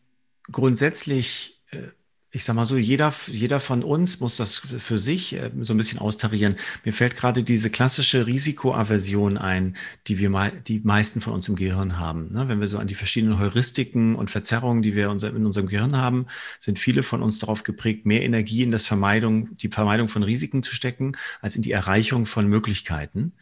grundsätzlich, 0.52 1.64
äh, 1.72 1.90
ich 2.32 2.44
sag 2.44 2.56
mal 2.56 2.66
so, 2.66 2.78
jeder, 2.78 3.12
jeder 3.28 3.60
von 3.60 3.84
uns 3.84 4.20
muss 4.20 4.38
das 4.38 4.58
für 4.58 5.00
sich 5.00 5.34
äh, 5.34 5.50
so 5.62 5.74
ein 5.74 5.78
bisschen 5.78 5.98
austarieren. 5.98 6.56
Mir 6.86 6.94
fällt 6.94 7.16
gerade 7.16 7.44
diese 7.44 7.72
klassische 7.72 8.28
Risikoaversion 8.28 9.38
ein, 9.38 9.76
die 10.08 10.20
wir 10.20 10.30
die 10.68 10.80
meisten 10.82 11.22
von 11.22 11.34
uns 11.34 11.50
im 11.50 11.56
Gehirn 11.56 11.98
haben. 11.98 12.30
Ne? 12.30 12.48
Wenn 12.48 12.62
wir 12.62 12.68
so 12.68 12.78
an 12.78 12.86
die 12.86 12.94
verschiedenen 12.94 13.40
Heuristiken 13.40 14.16
und 14.16 14.30
Verzerrungen, 14.30 14.84
die 14.84 14.96
wir 14.96 15.06
in 15.10 15.46
unserem 15.46 15.68
Gehirn 15.68 15.98
haben, 15.98 16.28
sind 16.60 16.78
viele 16.78 17.02
von 17.02 17.24
uns 17.24 17.40
darauf 17.40 17.64
geprägt, 17.64 18.06
mehr 18.06 18.22
Energie 18.24 18.62
in 18.62 18.72
das 18.72 18.86
Vermeidung, 18.86 19.58
die 19.58 19.70
Vermeidung 19.70 20.08
von 20.08 20.22
Risiken 20.22 20.62
zu 20.62 20.76
stecken, 20.76 21.16
als 21.42 21.56
in 21.56 21.64
die 21.64 21.72
Erreichung 21.72 22.28
von 22.28 22.48
Möglichkeiten. 22.48 23.34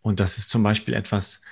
Und 0.00 0.18
das 0.18 0.38
ist 0.38 0.50
zum 0.50 0.64
Beispiel 0.64 0.94
etwas, 0.94 1.42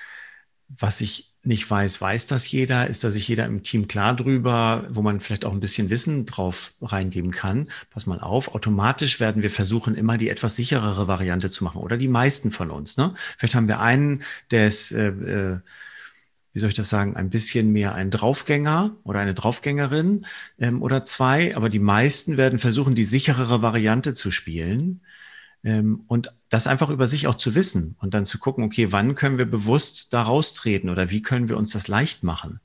was 0.68 1.00
ich 1.00 1.35
nicht 1.46 1.70
weiß, 1.70 2.00
weiß 2.00 2.26
das 2.26 2.50
jeder? 2.50 2.88
Ist 2.88 3.04
da 3.04 3.10
sich 3.10 3.28
jeder 3.28 3.46
im 3.46 3.62
Team 3.62 3.88
klar 3.88 4.14
drüber, 4.14 4.86
wo 4.90 5.02
man 5.02 5.20
vielleicht 5.20 5.44
auch 5.44 5.52
ein 5.52 5.60
bisschen 5.60 5.90
Wissen 5.90 6.26
drauf 6.26 6.74
reingeben 6.80 7.30
kann? 7.30 7.68
Pass 7.90 8.06
mal 8.06 8.20
auf, 8.20 8.54
automatisch 8.54 9.20
werden 9.20 9.42
wir 9.42 9.50
versuchen, 9.50 9.94
immer 9.94 10.18
die 10.18 10.28
etwas 10.28 10.56
sicherere 10.56 11.08
Variante 11.08 11.50
zu 11.50 11.64
machen 11.64 11.80
oder 11.80 11.96
die 11.96 12.08
meisten 12.08 12.50
von 12.50 12.70
uns. 12.70 12.96
Ne? 12.96 13.14
Vielleicht 13.38 13.54
haben 13.54 13.68
wir 13.68 13.80
einen, 13.80 14.22
der 14.50 14.66
ist, 14.66 14.92
äh, 14.92 15.08
äh, 15.08 15.58
wie 16.52 16.58
soll 16.58 16.70
ich 16.70 16.74
das 16.74 16.88
sagen, 16.88 17.16
ein 17.16 17.30
bisschen 17.30 17.72
mehr 17.72 17.94
ein 17.94 18.10
Draufgänger 18.10 18.96
oder 19.04 19.20
eine 19.20 19.34
Draufgängerin 19.34 20.26
ähm, 20.58 20.82
oder 20.82 21.02
zwei, 21.02 21.54
aber 21.56 21.68
die 21.68 21.78
meisten 21.78 22.36
werden 22.36 22.58
versuchen, 22.58 22.94
die 22.94 23.04
sicherere 23.04 23.62
Variante 23.62 24.14
zu 24.14 24.30
spielen 24.30 25.02
ähm, 25.64 26.04
und 26.06 26.32
das 26.48 26.66
einfach 26.66 26.90
über 26.90 27.06
sich 27.06 27.26
auch 27.26 27.34
zu 27.34 27.54
wissen 27.54 27.96
und 27.98 28.14
dann 28.14 28.26
zu 28.26 28.38
gucken, 28.38 28.64
okay, 28.64 28.92
wann 28.92 29.14
können 29.14 29.38
wir 29.38 29.50
bewusst 29.50 30.12
da 30.12 30.22
raustreten 30.22 30.90
oder 30.90 31.10
wie 31.10 31.22
können 31.22 31.48
wir 31.48 31.56
uns 31.56 31.72
das 31.72 31.88
leicht 31.88 32.22
machen? 32.22 32.60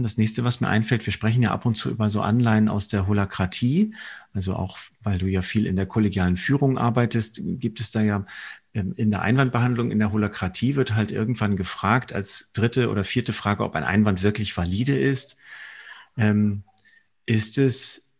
Das 0.00 0.16
nächste, 0.16 0.42
was 0.42 0.62
mir 0.62 0.68
einfällt, 0.68 1.04
wir 1.04 1.12
sprechen 1.12 1.42
ja 1.42 1.50
ab 1.50 1.66
und 1.66 1.76
zu 1.76 1.90
über 1.90 2.08
so 2.08 2.22
Anleihen 2.22 2.70
aus 2.70 2.88
der 2.88 3.06
Holakratie. 3.06 3.94
Also 4.32 4.54
auch, 4.54 4.78
weil 5.02 5.18
du 5.18 5.26
ja 5.26 5.42
viel 5.42 5.66
in 5.66 5.76
der 5.76 5.84
kollegialen 5.84 6.38
Führung 6.38 6.78
arbeitest, 6.78 7.42
gibt 7.44 7.78
es 7.78 7.90
da 7.90 8.00
ja 8.00 8.24
ähm, 8.72 8.94
in 8.96 9.10
der 9.10 9.20
Einwandbehandlung, 9.20 9.90
in 9.90 9.98
der 9.98 10.10
Holakratie 10.10 10.76
wird 10.76 10.94
halt 10.94 11.12
irgendwann 11.12 11.56
gefragt 11.56 12.14
als 12.14 12.52
dritte 12.54 12.88
oder 12.88 13.04
vierte 13.04 13.34
Frage, 13.34 13.64
ob 13.64 13.74
ein 13.74 13.84
Einwand 13.84 14.22
wirklich 14.22 14.56
valide 14.56 14.96
ist. 14.96 15.36
Ähm, 16.16 16.62
ist 17.26 17.58
es 17.58 18.11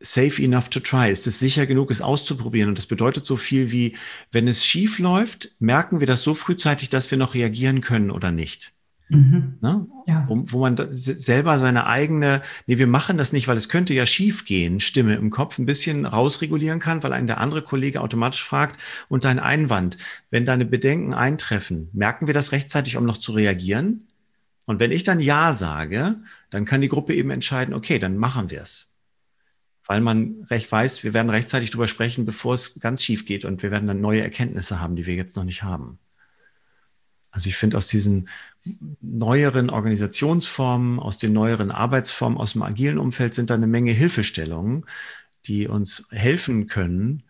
safe 0.00 0.42
enough 0.42 0.68
to 0.68 0.80
try? 0.80 1.10
Ist 1.10 1.26
es 1.26 1.38
sicher 1.38 1.66
genug, 1.66 1.90
es 1.90 2.00
auszuprobieren? 2.00 2.68
Und 2.68 2.78
das 2.78 2.86
bedeutet 2.86 3.26
so 3.26 3.36
viel 3.36 3.70
wie, 3.70 3.96
wenn 4.32 4.48
es 4.48 4.64
schief 4.64 4.98
läuft, 4.98 5.50
merken 5.58 6.00
wir 6.00 6.06
das 6.06 6.22
so 6.22 6.34
frühzeitig, 6.34 6.90
dass 6.90 7.10
wir 7.10 7.18
noch 7.18 7.34
reagieren 7.34 7.80
können 7.80 8.10
oder 8.10 8.30
nicht. 8.30 8.72
Mhm. 9.08 9.58
Ne? 9.60 9.86
Ja. 10.06 10.24
Wo, 10.28 10.42
wo, 10.46 10.58
man 10.60 10.76
selber 10.90 11.58
seine 11.58 11.86
eigene, 11.86 12.42
nee, 12.66 12.78
wir 12.78 12.88
machen 12.88 13.16
das 13.16 13.32
nicht, 13.32 13.46
weil 13.46 13.56
es 13.56 13.68
könnte 13.68 13.94
ja 13.94 14.04
schief 14.04 14.44
gehen, 14.44 14.80
Stimme 14.80 15.14
im 15.14 15.30
Kopf 15.30 15.58
ein 15.58 15.66
bisschen 15.66 16.06
rausregulieren 16.06 16.80
kann, 16.80 17.02
weil 17.02 17.12
einen 17.12 17.28
der 17.28 17.38
andere 17.38 17.62
Kollege 17.62 18.00
automatisch 18.00 18.42
fragt 18.42 18.80
und 19.08 19.24
dein 19.24 19.38
Einwand, 19.38 19.96
wenn 20.30 20.44
deine 20.44 20.64
Bedenken 20.64 21.14
eintreffen, 21.14 21.88
merken 21.92 22.26
wir 22.26 22.34
das 22.34 22.50
rechtzeitig, 22.50 22.96
um 22.96 23.04
noch 23.04 23.18
zu 23.18 23.32
reagieren? 23.32 24.08
Und 24.64 24.80
wenn 24.80 24.90
ich 24.90 25.04
dann 25.04 25.20
Ja 25.20 25.52
sage, 25.52 26.16
dann 26.50 26.64
kann 26.64 26.80
die 26.80 26.88
Gruppe 26.88 27.14
eben 27.14 27.30
entscheiden, 27.30 27.74
okay, 27.74 28.00
dann 28.00 28.16
machen 28.16 28.50
wir 28.50 28.62
es 28.62 28.88
weil 29.86 30.00
man 30.00 30.44
recht 30.50 30.70
weiß, 30.70 31.04
wir 31.04 31.14
werden 31.14 31.30
rechtzeitig 31.30 31.70
drüber 31.70 31.88
sprechen, 31.88 32.24
bevor 32.24 32.54
es 32.54 32.78
ganz 32.80 33.02
schief 33.02 33.24
geht 33.24 33.44
und 33.44 33.62
wir 33.62 33.70
werden 33.70 33.86
dann 33.86 34.00
neue 34.00 34.22
Erkenntnisse 34.22 34.80
haben, 34.80 34.96
die 34.96 35.06
wir 35.06 35.14
jetzt 35.14 35.36
noch 35.36 35.44
nicht 35.44 35.62
haben. 35.62 35.98
Also 37.30 37.48
ich 37.48 37.56
finde 37.56 37.76
aus 37.76 37.86
diesen 37.86 38.28
neueren 39.00 39.70
Organisationsformen, 39.70 40.98
aus 40.98 41.18
den 41.18 41.32
neueren 41.32 41.70
Arbeitsformen, 41.70 42.38
aus 42.38 42.54
dem 42.54 42.62
agilen 42.62 42.98
Umfeld 42.98 43.34
sind 43.34 43.50
da 43.50 43.54
eine 43.54 43.66
Menge 43.66 43.92
Hilfestellungen, 43.92 44.86
die 45.46 45.68
uns 45.68 46.06
helfen 46.10 46.66
können, 46.66 47.22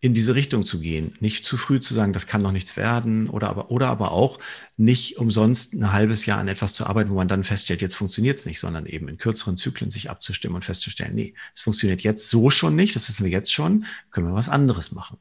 in 0.00 0.14
diese 0.14 0.34
Richtung 0.34 0.64
zu 0.64 0.78
gehen. 0.78 1.16
Nicht 1.20 1.44
zu 1.44 1.56
früh 1.56 1.80
zu 1.80 1.92
sagen, 1.92 2.12
das 2.12 2.26
kann 2.26 2.42
doch 2.42 2.52
nichts 2.52 2.76
werden 2.76 3.28
oder 3.28 3.48
aber, 3.48 3.70
oder 3.70 3.88
aber 3.88 4.12
auch 4.12 4.38
nicht 4.76 5.18
umsonst 5.18 5.74
ein 5.74 5.92
halbes 5.92 6.24
Jahr 6.26 6.38
an 6.38 6.46
etwas 6.46 6.74
zu 6.74 6.86
arbeiten, 6.86 7.10
wo 7.10 7.14
man 7.14 7.28
dann 7.28 7.42
feststellt, 7.42 7.82
jetzt 7.82 7.96
funktioniert 7.96 8.38
es 8.38 8.46
nicht, 8.46 8.60
sondern 8.60 8.86
eben 8.86 9.08
in 9.08 9.18
kürzeren 9.18 9.56
Zyklen 9.56 9.90
sich 9.90 10.08
abzustimmen 10.08 10.54
und 10.54 10.64
festzustellen, 10.64 11.14
nee, 11.14 11.34
es 11.54 11.62
funktioniert 11.62 12.02
jetzt 12.02 12.30
so 12.30 12.50
schon 12.50 12.76
nicht, 12.76 12.94
das 12.94 13.08
wissen 13.08 13.24
wir 13.24 13.32
jetzt 13.32 13.52
schon, 13.52 13.86
können 14.10 14.28
wir 14.28 14.34
was 14.34 14.48
anderes 14.48 14.92
machen. 14.92 15.18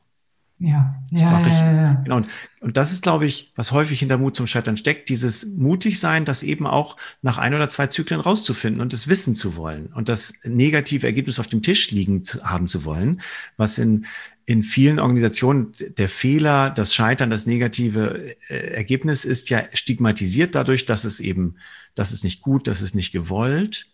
Ja, 0.60 0.96
ja, 1.12 1.41
ja, 1.41 1.48
ja, 1.48 1.74
ja, 1.74 1.93
Genau. 2.03 2.15
Und, 2.17 2.27
und 2.62 2.77
das 2.77 2.91
ist, 2.91 3.03
glaube 3.03 3.27
ich, 3.27 3.53
was 3.55 3.72
häufig 3.72 4.00
hinter 4.00 4.17
Mut 4.17 4.36
zum 4.36 4.48
Scheitern 4.48 4.75
steckt, 4.75 5.07
dieses 5.10 5.46
mutig 5.46 6.00
sein, 6.00 6.25
das 6.25 6.41
eben 6.41 6.65
auch 6.65 6.98
nach 7.22 7.38
ein 7.38 7.53
oder 7.53 7.69
zwei 7.69 7.88
Zyklen 7.88 8.19
rauszufinden 8.19 8.81
und 8.81 8.91
das 8.91 9.07
wissen 9.07 9.36
zu 9.36 9.55
wollen 9.55 9.88
und 9.93 10.10
das 10.10 10.34
negative 10.43 11.05
Ergebnis 11.05 11.39
auf 11.39 11.48
dem 11.48 11.62
Tisch 11.62 11.91
liegen 11.91 12.24
zu, 12.24 12.43
haben 12.43 12.67
zu 12.67 12.86
wollen, 12.86 13.22
was 13.55 13.77
in, 13.77 14.07
in 14.48 14.63
vielen 14.63 14.98
Organisationen 15.00 15.74
der 15.77 16.08
Fehler, 16.08 16.70
das 16.70 16.96
Scheitern, 16.96 17.30
das 17.30 17.46
negative 17.46 18.38
äh, 18.48 18.75
Ergebnis 18.75 19.25
ist 19.25 19.50
ja 19.50 19.63
stigmatisiert 19.74 20.56
dadurch, 20.56 20.86
dass 20.86 21.04
es 21.04 21.20
eben, 21.20 21.58
das 21.96 22.13
ist 22.13 22.24
nicht 22.24 22.42
gut, 22.42 22.66
das 22.68 22.82
ist 22.82 22.96
nicht 22.96 23.12
gewollt. 23.12 23.88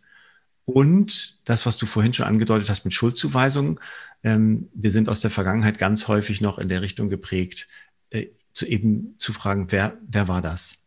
Und 0.66 1.40
das, 1.44 1.66
was 1.66 1.78
du 1.78 1.88
vorhin 1.88 2.14
schon 2.14 2.28
angedeutet 2.28 2.70
hast 2.70 2.86
mit 2.86 2.94
Schuldzuweisungen, 2.94 3.80
ähm, 4.22 4.70
wir 4.76 4.92
sind 4.92 5.10
aus 5.10 5.22
der 5.22 5.32
Vergangenheit 5.32 5.80
ganz 5.80 6.08
häufig 6.08 6.40
noch 6.40 6.60
in 6.60 6.70
der 6.70 6.84
Richtung 6.84 7.10
geprägt, 7.10 7.68
äh, 8.12 8.28
zu 8.54 8.68
eben 8.68 9.16
zu 9.18 9.34
fragen, 9.34 9.72
wer, 9.72 9.98
wer 10.08 10.28
war 10.28 10.44
das? 10.44 10.84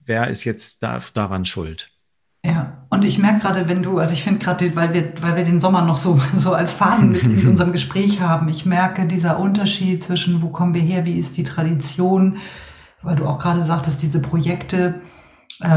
Wer 0.00 0.28
ist 0.28 0.44
jetzt 0.44 0.82
da, 0.82 1.02
daran 1.14 1.46
schuld? 1.46 1.90
Ja, 2.44 2.84
und 2.90 3.04
ich 3.04 3.18
merke 3.18 3.40
gerade, 3.40 3.68
wenn 3.68 3.82
du, 3.82 3.98
also 3.98 4.12
ich 4.12 4.22
finde 4.22 4.44
gerade, 4.44 4.76
weil 4.76 4.92
wir, 4.92 5.14
weil 5.22 5.34
wir 5.34 5.44
den 5.44 5.60
Sommer 5.60 5.80
noch 5.80 5.96
so, 5.96 6.20
so 6.36 6.52
als 6.52 6.72
Faden 6.72 7.12
mit 7.12 7.22
in 7.22 7.48
unserem 7.48 7.72
Gespräch 7.72 8.20
haben, 8.20 8.48
ich 8.48 8.66
merke 8.66 9.06
dieser 9.06 9.38
Unterschied 9.38 10.02
zwischen, 10.02 10.42
wo 10.42 10.48
kommen 10.48 10.74
wir 10.74 10.82
her, 10.82 11.06
wie 11.06 11.18
ist 11.18 11.38
die 11.38 11.42
Tradition, 11.42 12.36
weil 13.02 13.16
du 13.16 13.24
auch 13.26 13.38
gerade 13.38 13.64
sagtest, 13.64 14.02
diese 14.02 14.20
Projekte, 14.20 15.00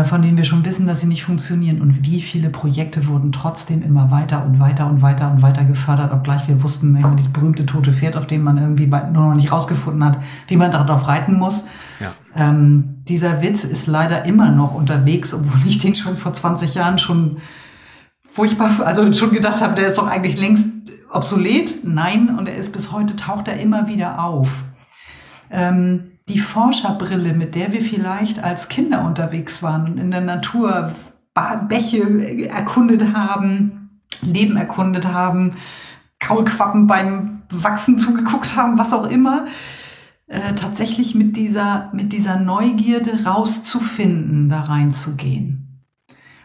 von 0.05 0.23
denen 0.23 0.37
wir 0.37 0.43
schon 0.43 0.65
wissen, 0.65 0.87
dass 0.87 1.01
sie 1.01 1.07
nicht 1.07 1.23
funktionieren 1.23 1.81
und 1.81 2.03
wie 2.03 2.21
viele 2.21 2.49
Projekte 2.49 3.07
wurden 3.07 3.31
trotzdem 3.31 3.83
immer 3.83 4.09
weiter 4.09 4.43
und 4.43 4.59
weiter 4.59 4.87
und 4.87 5.03
weiter 5.03 5.29
und 5.31 5.43
weiter 5.43 5.65
gefördert, 5.65 6.11
obgleich 6.11 6.47
wir 6.47 6.63
wussten, 6.63 6.95
immer 6.95 7.15
dieses 7.15 7.31
berühmte 7.31 7.65
tote 7.65 7.91
Pferd, 7.91 8.17
auf 8.17 8.25
dem 8.25 8.43
man 8.43 8.57
irgendwie 8.57 8.87
nur 8.87 9.29
noch 9.29 9.35
nicht 9.35 9.51
rausgefunden 9.51 10.03
hat, 10.03 10.19
wie 10.47 10.57
man 10.57 10.71
darauf 10.71 11.07
reiten 11.07 11.35
muss. 11.35 11.67
Ja. 11.99 12.13
Ähm, 12.35 13.03
dieser 13.07 13.43
Witz 13.43 13.63
ist 13.65 13.85
leider 13.85 14.25
immer 14.25 14.49
noch 14.49 14.73
unterwegs, 14.73 15.33
obwohl 15.33 15.67
ich 15.67 15.77
den 15.77 15.93
schon 15.95 16.17
vor 16.17 16.33
20 16.33 16.73
Jahren 16.73 16.97
schon 16.97 17.37
furchtbar, 18.19 18.71
also 18.83 19.11
schon 19.13 19.31
gedacht 19.31 19.61
habe, 19.61 19.75
der 19.75 19.87
ist 19.87 19.97
doch 19.97 20.07
eigentlich 20.07 20.37
längst 20.37 20.67
obsolet. 21.11 21.83
Nein, 21.83 22.35
und 22.37 22.47
er 22.47 22.57
ist 22.57 22.73
bis 22.73 22.91
heute, 22.91 23.15
taucht 23.15 23.47
er 23.47 23.59
immer 23.59 23.87
wieder 23.87 24.23
auf. 24.23 24.63
Ähm, 25.49 26.16
die 26.27 26.39
Forscherbrille, 26.39 27.33
mit 27.33 27.55
der 27.55 27.71
wir 27.71 27.81
vielleicht 27.81 28.43
als 28.43 28.67
Kinder 28.67 29.05
unterwegs 29.05 29.63
waren 29.63 29.85
und 29.85 29.97
in 29.97 30.11
der 30.11 30.21
Natur 30.21 30.93
Bäche 31.69 32.47
erkundet 32.49 33.13
haben, 33.13 34.01
Leben 34.21 34.57
erkundet 34.57 35.07
haben, 35.07 35.55
Kaulquappen 36.19 36.87
beim 36.87 37.43
Wachsen 37.51 37.99
zugeguckt 37.99 38.55
haben, 38.55 38.77
was 38.77 38.91
auch 38.91 39.05
immer, 39.05 39.45
äh, 40.25 40.55
tatsächlich 40.55 41.15
mit 41.15 41.37
dieser, 41.37 41.91
mit 41.93 42.11
dieser 42.11 42.37
Neugierde 42.37 43.23
rauszufinden, 43.25 44.49
da 44.49 44.61
reinzugehen. 44.61 45.83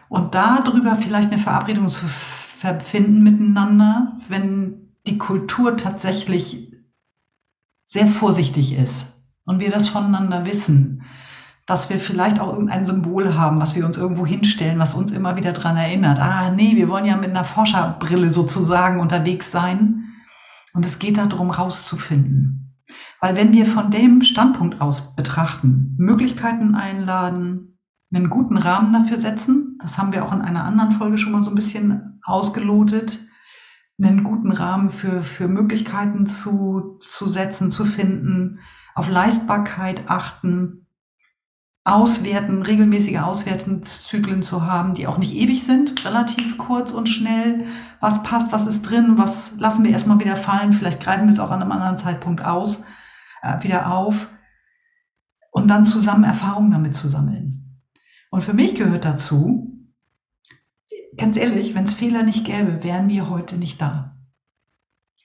Und 0.09 0.35
darüber 0.35 0.95
vielleicht 0.95 1.31
eine 1.31 1.41
Verabredung 1.41 1.89
zu 1.89 2.05
finden 2.05 3.23
miteinander, 3.23 4.19
wenn 4.29 4.93
die 5.07 5.17
Kultur 5.17 5.75
tatsächlich 5.75 6.71
sehr 7.83 8.07
vorsichtig 8.07 8.77
ist 8.77 9.12
und 9.45 9.59
wir 9.59 9.71
das 9.71 9.87
voneinander 9.87 10.45
wissen, 10.45 11.03
dass 11.65 11.89
wir 11.89 11.97
vielleicht 11.97 12.39
auch 12.39 12.51
irgendein 12.51 12.85
Symbol 12.85 13.35
haben, 13.35 13.59
was 13.59 13.75
wir 13.75 13.85
uns 13.85 13.97
irgendwo 13.97 14.25
hinstellen, 14.25 14.79
was 14.79 14.95
uns 14.95 15.11
immer 15.11 15.37
wieder 15.37 15.53
dran 15.53 15.77
erinnert. 15.77 16.19
Ah, 16.19 16.51
nee, 16.51 16.75
wir 16.75 16.89
wollen 16.89 17.05
ja 17.05 17.15
mit 17.15 17.29
einer 17.29 17.45
Forscherbrille 17.45 18.29
sozusagen 18.29 18.99
unterwegs 18.99 19.51
sein. 19.51 20.03
Und 20.73 20.85
es 20.85 20.99
geht 20.99 21.17
darum, 21.17 21.51
rauszufinden. 21.51 22.75
Weil 23.21 23.37
wenn 23.37 23.53
wir 23.53 23.65
von 23.65 23.91
dem 23.91 24.23
Standpunkt 24.23 24.81
aus 24.81 25.15
betrachten, 25.15 25.95
Möglichkeiten 25.97 26.75
einladen, 26.75 27.79
einen 28.13 28.29
guten 28.29 28.57
Rahmen 28.57 28.91
dafür 28.93 29.17
setzen, 29.17 29.77
Das 29.81 29.97
haben 29.97 30.13
wir 30.13 30.23
auch 30.23 30.33
in 30.33 30.41
einer 30.41 30.63
anderen 30.63 30.91
Folge 30.91 31.17
schon 31.17 31.31
mal 31.31 31.43
so 31.43 31.51
ein 31.51 31.55
bisschen 31.55 32.19
ausgelotet. 32.23 33.19
Einen 34.01 34.23
guten 34.23 34.51
Rahmen 34.51 34.89
für, 34.89 35.23
für 35.23 35.47
Möglichkeiten 35.47 36.25
zu, 36.25 36.99
zu 37.01 37.27
setzen, 37.27 37.71
zu 37.71 37.85
finden, 37.85 38.59
auf 38.95 39.09
Leistbarkeit 39.09 40.09
achten, 40.09 40.83
auswerten, 41.85 42.61
regelmäßige 42.61 43.19
Auswertungszyklen 43.19 44.41
zu 44.41 44.65
haben, 44.65 44.93
die 44.93 45.05
auch 45.07 45.17
nicht 45.17 45.35
ewig 45.35 45.63
sind, 45.63 46.05
relativ 46.05 46.57
kurz 46.57 46.91
und 46.91 47.09
schnell. 47.09 47.65
Was 47.99 48.23
passt, 48.23 48.51
was 48.53 48.67
ist 48.67 48.83
drin, 48.83 49.17
was 49.17 49.59
lassen 49.59 49.83
wir 49.83 49.91
erstmal 49.91 50.19
wieder 50.19 50.35
fallen, 50.35 50.73
vielleicht 50.73 51.01
greifen 51.01 51.25
wir 51.25 51.33
es 51.33 51.39
auch 51.39 51.51
an 51.51 51.61
einem 51.61 51.71
anderen 51.71 51.97
Zeitpunkt 51.97 52.43
aus, 52.43 52.83
äh, 53.41 53.61
wieder 53.63 53.91
auf 53.91 54.29
und 55.51 55.67
dann 55.67 55.85
zusammen 55.85 56.23
Erfahrungen 56.23 56.71
damit 56.71 56.95
zu 56.95 57.09
sammeln. 57.09 57.81
Und 58.29 58.41
für 58.41 58.53
mich 58.53 58.75
gehört 58.75 59.05
dazu, 59.05 59.87
ganz 61.17 61.37
ehrlich, 61.37 61.75
wenn 61.75 61.83
es 61.83 61.93
Fehler 61.93 62.23
nicht 62.23 62.45
gäbe, 62.45 62.83
wären 62.83 63.09
wir 63.09 63.29
heute 63.29 63.57
nicht 63.57 63.81
da. 63.81 64.17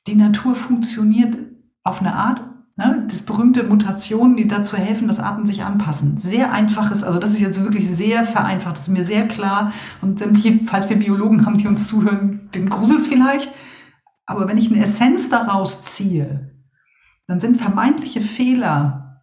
Die 0.06 0.16
Natur 0.16 0.54
funktioniert 0.54 1.36
auf 1.82 2.00
eine 2.00 2.14
Art, 2.14 2.42
das 2.78 3.22
berühmte 3.22 3.64
Mutationen, 3.64 4.36
die 4.36 4.46
dazu 4.46 4.76
helfen, 4.76 5.08
dass 5.08 5.18
Arten 5.18 5.46
sich 5.46 5.64
anpassen. 5.64 6.16
Sehr 6.16 6.52
einfaches, 6.52 7.02
also 7.02 7.18
das 7.18 7.30
ist 7.32 7.40
jetzt 7.40 7.62
wirklich 7.64 7.88
sehr 7.88 8.22
vereinfacht, 8.22 8.76
das 8.76 8.82
ist 8.82 8.94
mir 8.94 9.04
sehr 9.04 9.26
klar. 9.26 9.72
Und 10.00 10.24
falls 10.66 10.88
wir 10.88 10.96
Biologen 10.96 11.44
haben, 11.44 11.58
die 11.58 11.66
uns 11.66 11.88
zuhören, 11.88 12.48
den 12.54 12.68
grusels 12.68 13.08
vielleicht. 13.08 13.52
Aber 14.26 14.46
wenn 14.46 14.58
ich 14.58 14.70
eine 14.70 14.82
Essenz 14.84 15.28
daraus 15.28 15.82
ziehe, 15.82 16.54
dann 17.26 17.40
sind 17.40 17.60
vermeintliche 17.60 18.20
Fehler 18.20 19.16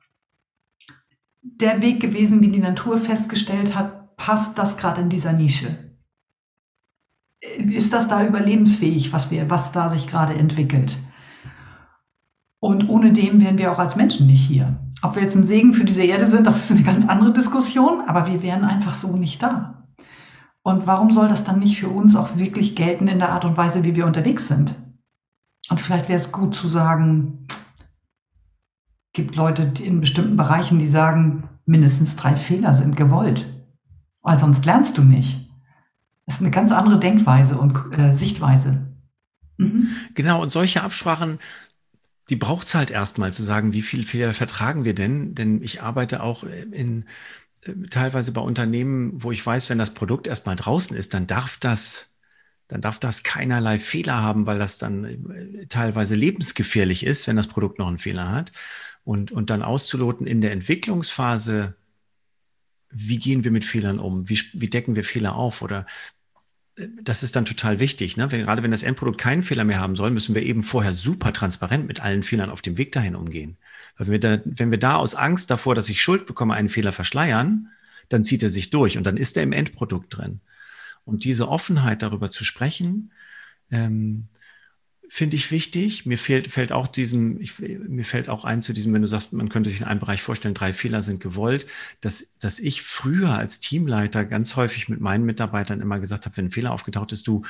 der 1.41 1.81
Weg 1.81 2.01
gewesen, 2.01 2.41
wie 2.41 2.49
die 2.49 2.59
Natur 2.59 2.97
festgestellt 2.97 3.73
hat, 3.73 4.17
passt 4.17 4.57
das 4.57 4.77
gerade 4.77 4.99
in 4.99 5.09
dieser 5.09 5.31
Nische? 5.31 5.95
Ist 7.57 7.93
das 7.93 8.09
da 8.09 8.25
überlebensfähig, 8.25 9.13
was, 9.13 9.31
wir, 9.31 9.49
was 9.49 9.71
da 9.71 9.87
sich 9.87 10.07
gerade 10.07 10.33
entwickelt? 10.33 10.97
Und 12.59 12.89
ohne 12.89 13.11
dem 13.11 13.41
wären 13.41 13.57
wir 13.57 13.71
auch 13.71 13.79
als 13.79 13.95
Menschen 13.95 14.27
nicht 14.27 14.45
hier. 14.45 14.79
Ob 15.01 15.15
wir 15.15 15.21
jetzt 15.21 15.35
ein 15.35 15.43
Segen 15.43 15.73
für 15.73 15.85
diese 15.85 16.03
Erde 16.03 16.25
sind, 16.25 16.47
das 16.47 16.63
ist 16.63 16.71
eine 16.71 16.83
ganz 16.83 17.07
andere 17.07 17.33
Diskussion, 17.33 18.01
aber 18.07 18.27
wir 18.27 18.41
wären 18.41 18.63
einfach 18.63 18.93
so 18.93 19.15
nicht 19.17 19.43
da. 19.43 19.87
Und 20.63 20.87
warum 20.87 21.11
soll 21.11 21.27
das 21.27 21.43
dann 21.43 21.59
nicht 21.59 21.79
für 21.79 21.89
uns 21.89 22.15
auch 22.15 22.37
wirklich 22.37 22.75
gelten 22.75 23.07
in 23.07 23.19
der 23.19 23.29
Art 23.29 23.45
und 23.45 23.55
Weise, 23.55 23.83
wie 23.83 23.95
wir 23.95 24.07
unterwegs 24.07 24.47
sind? 24.47 24.73
Und 25.69 25.79
vielleicht 25.79 26.09
wäre 26.09 26.19
es 26.19 26.31
gut 26.31 26.55
zu 26.55 26.67
sagen, 26.67 27.47
gibt 29.13 29.35
Leute 29.35 29.71
in 29.83 30.01
bestimmten 30.01 30.37
Bereichen, 30.37 30.79
die 30.79 30.87
sagen, 30.87 31.49
mindestens 31.65 32.15
drei 32.15 32.35
Fehler 32.35 32.73
sind 32.73 32.95
gewollt. 32.97 33.45
Weil 34.21 34.37
sonst 34.37 34.65
lernst 34.65 34.97
du 34.97 35.03
nicht. 35.03 35.49
Das 36.25 36.35
ist 36.35 36.41
eine 36.41 36.51
ganz 36.51 36.71
andere 36.71 36.99
Denkweise 36.99 37.57
und 37.57 37.79
äh, 37.97 38.11
Sichtweise. 38.11 38.87
Mhm. 39.57 39.89
Genau, 40.15 40.41
und 40.41 40.51
solche 40.51 40.83
Absprachen, 40.83 41.39
die 42.29 42.35
braucht 42.35 42.67
es 42.67 42.75
halt 42.75 42.91
erstmal 42.91 43.31
zu 43.33 43.43
sagen, 43.43 43.73
wie 43.73 43.81
viele 43.81 44.03
Fehler 44.03 44.33
vertragen 44.33 44.83
wir 44.85 44.95
denn? 44.95 45.35
Denn 45.35 45.61
ich 45.61 45.81
arbeite 45.83 46.23
auch 46.23 46.43
in 46.43 47.05
äh, 47.63 47.73
teilweise 47.89 48.31
bei 48.31 48.41
Unternehmen, 48.41 49.23
wo 49.23 49.31
ich 49.31 49.45
weiß, 49.45 49.69
wenn 49.69 49.77
das 49.77 49.93
Produkt 49.93 50.27
erstmal 50.27 50.55
draußen 50.55 50.95
ist, 50.97 51.13
dann 51.13 51.27
darf 51.27 51.57
das 51.59 52.11
dann 52.67 52.81
darf 52.81 52.99
das 52.99 53.23
keinerlei 53.23 53.77
Fehler 53.79 54.21
haben, 54.23 54.47
weil 54.47 54.57
das 54.59 54.77
dann 54.77 55.05
äh, 55.05 55.67
teilweise 55.67 56.15
lebensgefährlich 56.15 57.05
ist, 57.05 57.27
wenn 57.27 57.35
das 57.35 57.47
Produkt 57.47 57.79
noch 57.79 57.87
einen 57.87 57.99
Fehler 57.99 58.31
hat 58.31 58.51
und, 59.03 59.31
und 59.31 59.49
dann 59.49 59.61
auszuloten 59.61 60.27
in 60.27 60.41
der 60.41 60.51
Entwicklungsphase, 60.51 61.75
wie 62.91 63.19
gehen 63.19 63.43
wir 63.43 63.51
mit 63.51 63.65
Fehlern 63.65 63.99
um? 63.99 64.29
Wie, 64.29 64.39
wie 64.53 64.69
decken 64.69 64.95
wir 64.95 65.03
Fehler 65.03 65.35
auf? 65.35 65.61
Oder 65.61 65.81
äh, 65.81 66.14
das 67.01 67.23
ist 67.23 67.35
dann 67.35 67.45
total 67.45 67.79
wichtig. 67.79 68.17
Ne? 68.17 68.31
Wenn, 68.31 68.41
gerade 68.41 68.61
wenn 68.61 68.71
das 68.71 68.83
Endprodukt 68.83 69.17
keinen 69.17 69.43
Fehler 69.43 69.63
mehr 69.63 69.79
haben 69.79 69.95
soll, 69.95 70.11
müssen 70.11 70.35
wir 70.35 70.43
eben 70.43 70.63
vorher 70.63 70.93
super 70.93 71.31
transparent 71.31 71.87
mit 71.87 72.01
allen 72.01 72.23
Fehlern 72.23 72.49
auf 72.49 72.61
dem 72.61 72.77
Weg 72.77 72.91
dahin 72.91 73.15
umgehen. 73.15 73.57
Weil 73.97 74.07
wenn 74.07 74.11
wir 74.11 74.19
da, 74.19 74.41
wenn 74.43 74.71
wir 74.71 74.77
da 74.77 74.95
aus 74.95 75.15
Angst 75.15 75.49
davor, 75.49 75.73
dass 75.75 75.89
ich 75.89 76.01
Schuld 76.01 76.25
bekomme, 76.25 76.53
einen 76.53 76.69
Fehler 76.69 76.91
verschleiern, 76.91 77.69
dann 78.09 78.23
zieht 78.23 78.43
er 78.43 78.49
sich 78.49 78.69
durch 78.69 78.97
und 78.97 79.05
dann 79.05 79.17
ist 79.17 79.37
er 79.37 79.43
im 79.43 79.53
Endprodukt 79.53 80.17
drin. 80.17 80.41
Und 81.05 81.23
diese 81.23 81.47
Offenheit 81.47 82.01
darüber 82.01 82.29
zu 82.29 82.43
sprechen, 82.43 83.11
ähm, 83.71 84.27
finde 85.15 85.37
ich 85.37 85.49
wichtig. 85.49 86.05
Mir 86.05 86.17
fehlt, 86.17 86.51
fällt 86.51 86.73
auch 86.73 86.87
diesem, 86.87 87.39
ich, 87.39 87.57
mir 87.59 88.03
fällt 88.03 88.27
auch 88.27 88.43
ein 88.43 88.61
zu 88.61 88.73
diesem, 88.73 88.93
wenn 88.93 89.01
du 89.01 89.07
sagst, 89.07 89.31
man 89.31 89.47
könnte 89.47 89.69
sich 89.69 89.79
in 89.79 89.85
einem 89.85 90.01
Bereich 90.01 90.21
vorstellen, 90.21 90.53
drei 90.53 90.73
Fehler 90.73 91.01
sind 91.01 91.21
gewollt, 91.21 91.67
dass, 92.01 92.37
dass 92.39 92.59
ich 92.59 92.81
früher 92.81 93.29
als 93.29 93.61
Teamleiter 93.61 94.25
ganz 94.25 94.57
häufig 94.57 94.89
mit 94.89 94.99
meinen 94.99 95.23
Mitarbeitern 95.23 95.79
immer 95.79 96.01
gesagt 96.01 96.25
habe, 96.25 96.35
wenn 96.35 96.47
ein 96.47 96.51
Fehler 96.51 96.73
aufgetaucht 96.73 97.13
ist, 97.13 97.27
du, 97.27 97.43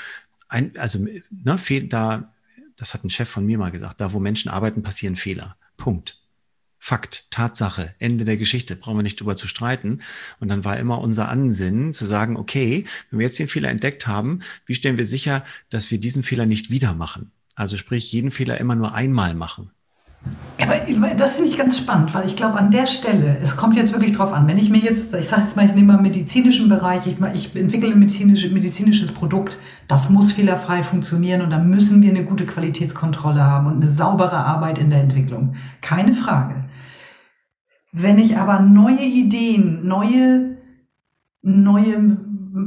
ein, 0.48 0.78
also, 0.78 1.08
ne, 1.32 1.58
fehl, 1.58 1.88
da, 1.88 2.36
das 2.76 2.94
hat 2.94 3.04
ein 3.04 3.10
Chef 3.10 3.30
von 3.30 3.48
mir 3.48 3.58
mal 3.58 3.72
gesagt, 3.72 4.00
da 4.00 4.14
wo 4.14 4.20
Menschen 4.20 4.52
arbeiten, 4.52 4.84
passieren 4.84 5.16
Fehler. 5.16 5.58
Punkt. 5.76 6.22
Fakt, 6.78 7.32
Tatsache, 7.32 7.96
Ende 7.98 8.26
der 8.26 8.38
Geschichte, 8.38 8.76
brauchen 8.76 9.00
wir 9.00 9.02
nicht 9.02 9.20
drüber 9.20 9.36
zu 9.36 9.48
streiten. 9.48 10.02
Und 10.40 10.50
dann 10.50 10.66
war 10.66 10.78
immer 10.78 11.00
unser 11.00 11.30
Ansinnen 11.30 11.96
zu 11.96 12.06
sagen, 12.06 12.38
okay, 12.38 12.86
wenn 13.10 13.18
wir 13.18 13.26
jetzt 13.26 13.40
den 13.40 13.48
Fehler 13.48 13.70
entdeckt 13.70 14.06
haben, 14.06 14.42
wie 14.68 14.76
stellen 14.76 15.00
wir 15.00 15.08
sicher, 15.08 15.44
dass 15.72 15.90
wir 15.90 16.00
diesen 16.00 16.22
Fehler 16.22 16.46
nicht 16.46 16.70
wieder 16.70 16.94
machen? 16.94 17.32
Also 17.56 17.78
sprich, 17.78 18.12
jeden 18.12 18.32
Fehler 18.32 18.60
immer 18.60 18.76
nur 18.76 18.94
einmal 18.94 19.34
machen. 19.34 19.72
Aber 20.60 20.78
das 21.16 21.36
finde 21.36 21.52
ich 21.52 21.58
ganz 21.58 21.78
spannend, 21.78 22.14
weil 22.14 22.26
ich 22.26 22.36
glaube, 22.36 22.58
an 22.58 22.72
der 22.72 22.88
Stelle, 22.88 23.38
es 23.44 23.58
kommt 23.58 23.76
jetzt 23.76 23.92
wirklich 23.92 24.14
drauf 24.14 24.32
an, 24.32 24.48
wenn 24.48 24.58
ich 24.58 24.70
mir 24.70 24.78
jetzt, 24.80 25.14
ich 25.14 25.28
sage 25.28 25.44
jetzt 25.44 25.56
mal, 25.56 25.66
ich 25.66 25.76
nehme 25.76 25.94
mal 25.94 26.02
medizinischen 26.02 26.70
Bereich, 26.70 27.08
ich, 27.08 27.18
ich 27.34 27.56
entwickle 27.56 27.92
ein 27.92 28.00
medizinische, 28.00 28.50
medizinisches 28.50 29.12
Produkt, 29.12 29.60
das 29.88 30.10
muss 30.10 30.32
fehlerfrei 30.32 30.82
funktionieren 30.82 31.42
und 31.42 31.50
da 31.50 31.60
müssen 31.60 32.02
wir 32.02 32.10
eine 32.10 32.24
gute 32.24 32.46
Qualitätskontrolle 32.46 33.44
haben 33.44 33.68
und 33.68 33.76
eine 33.76 33.90
saubere 33.90 34.38
Arbeit 34.38 34.78
in 34.78 34.90
der 34.90 35.02
Entwicklung. 35.02 35.56
Keine 35.82 36.14
Frage. 36.14 36.56
Wenn 37.92 38.18
ich 38.18 38.38
aber 38.38 38.62
neue 38.62 39.04
Ideen, 39.04 39.86
neue, 39.86 40.58
neue 41.42 42.18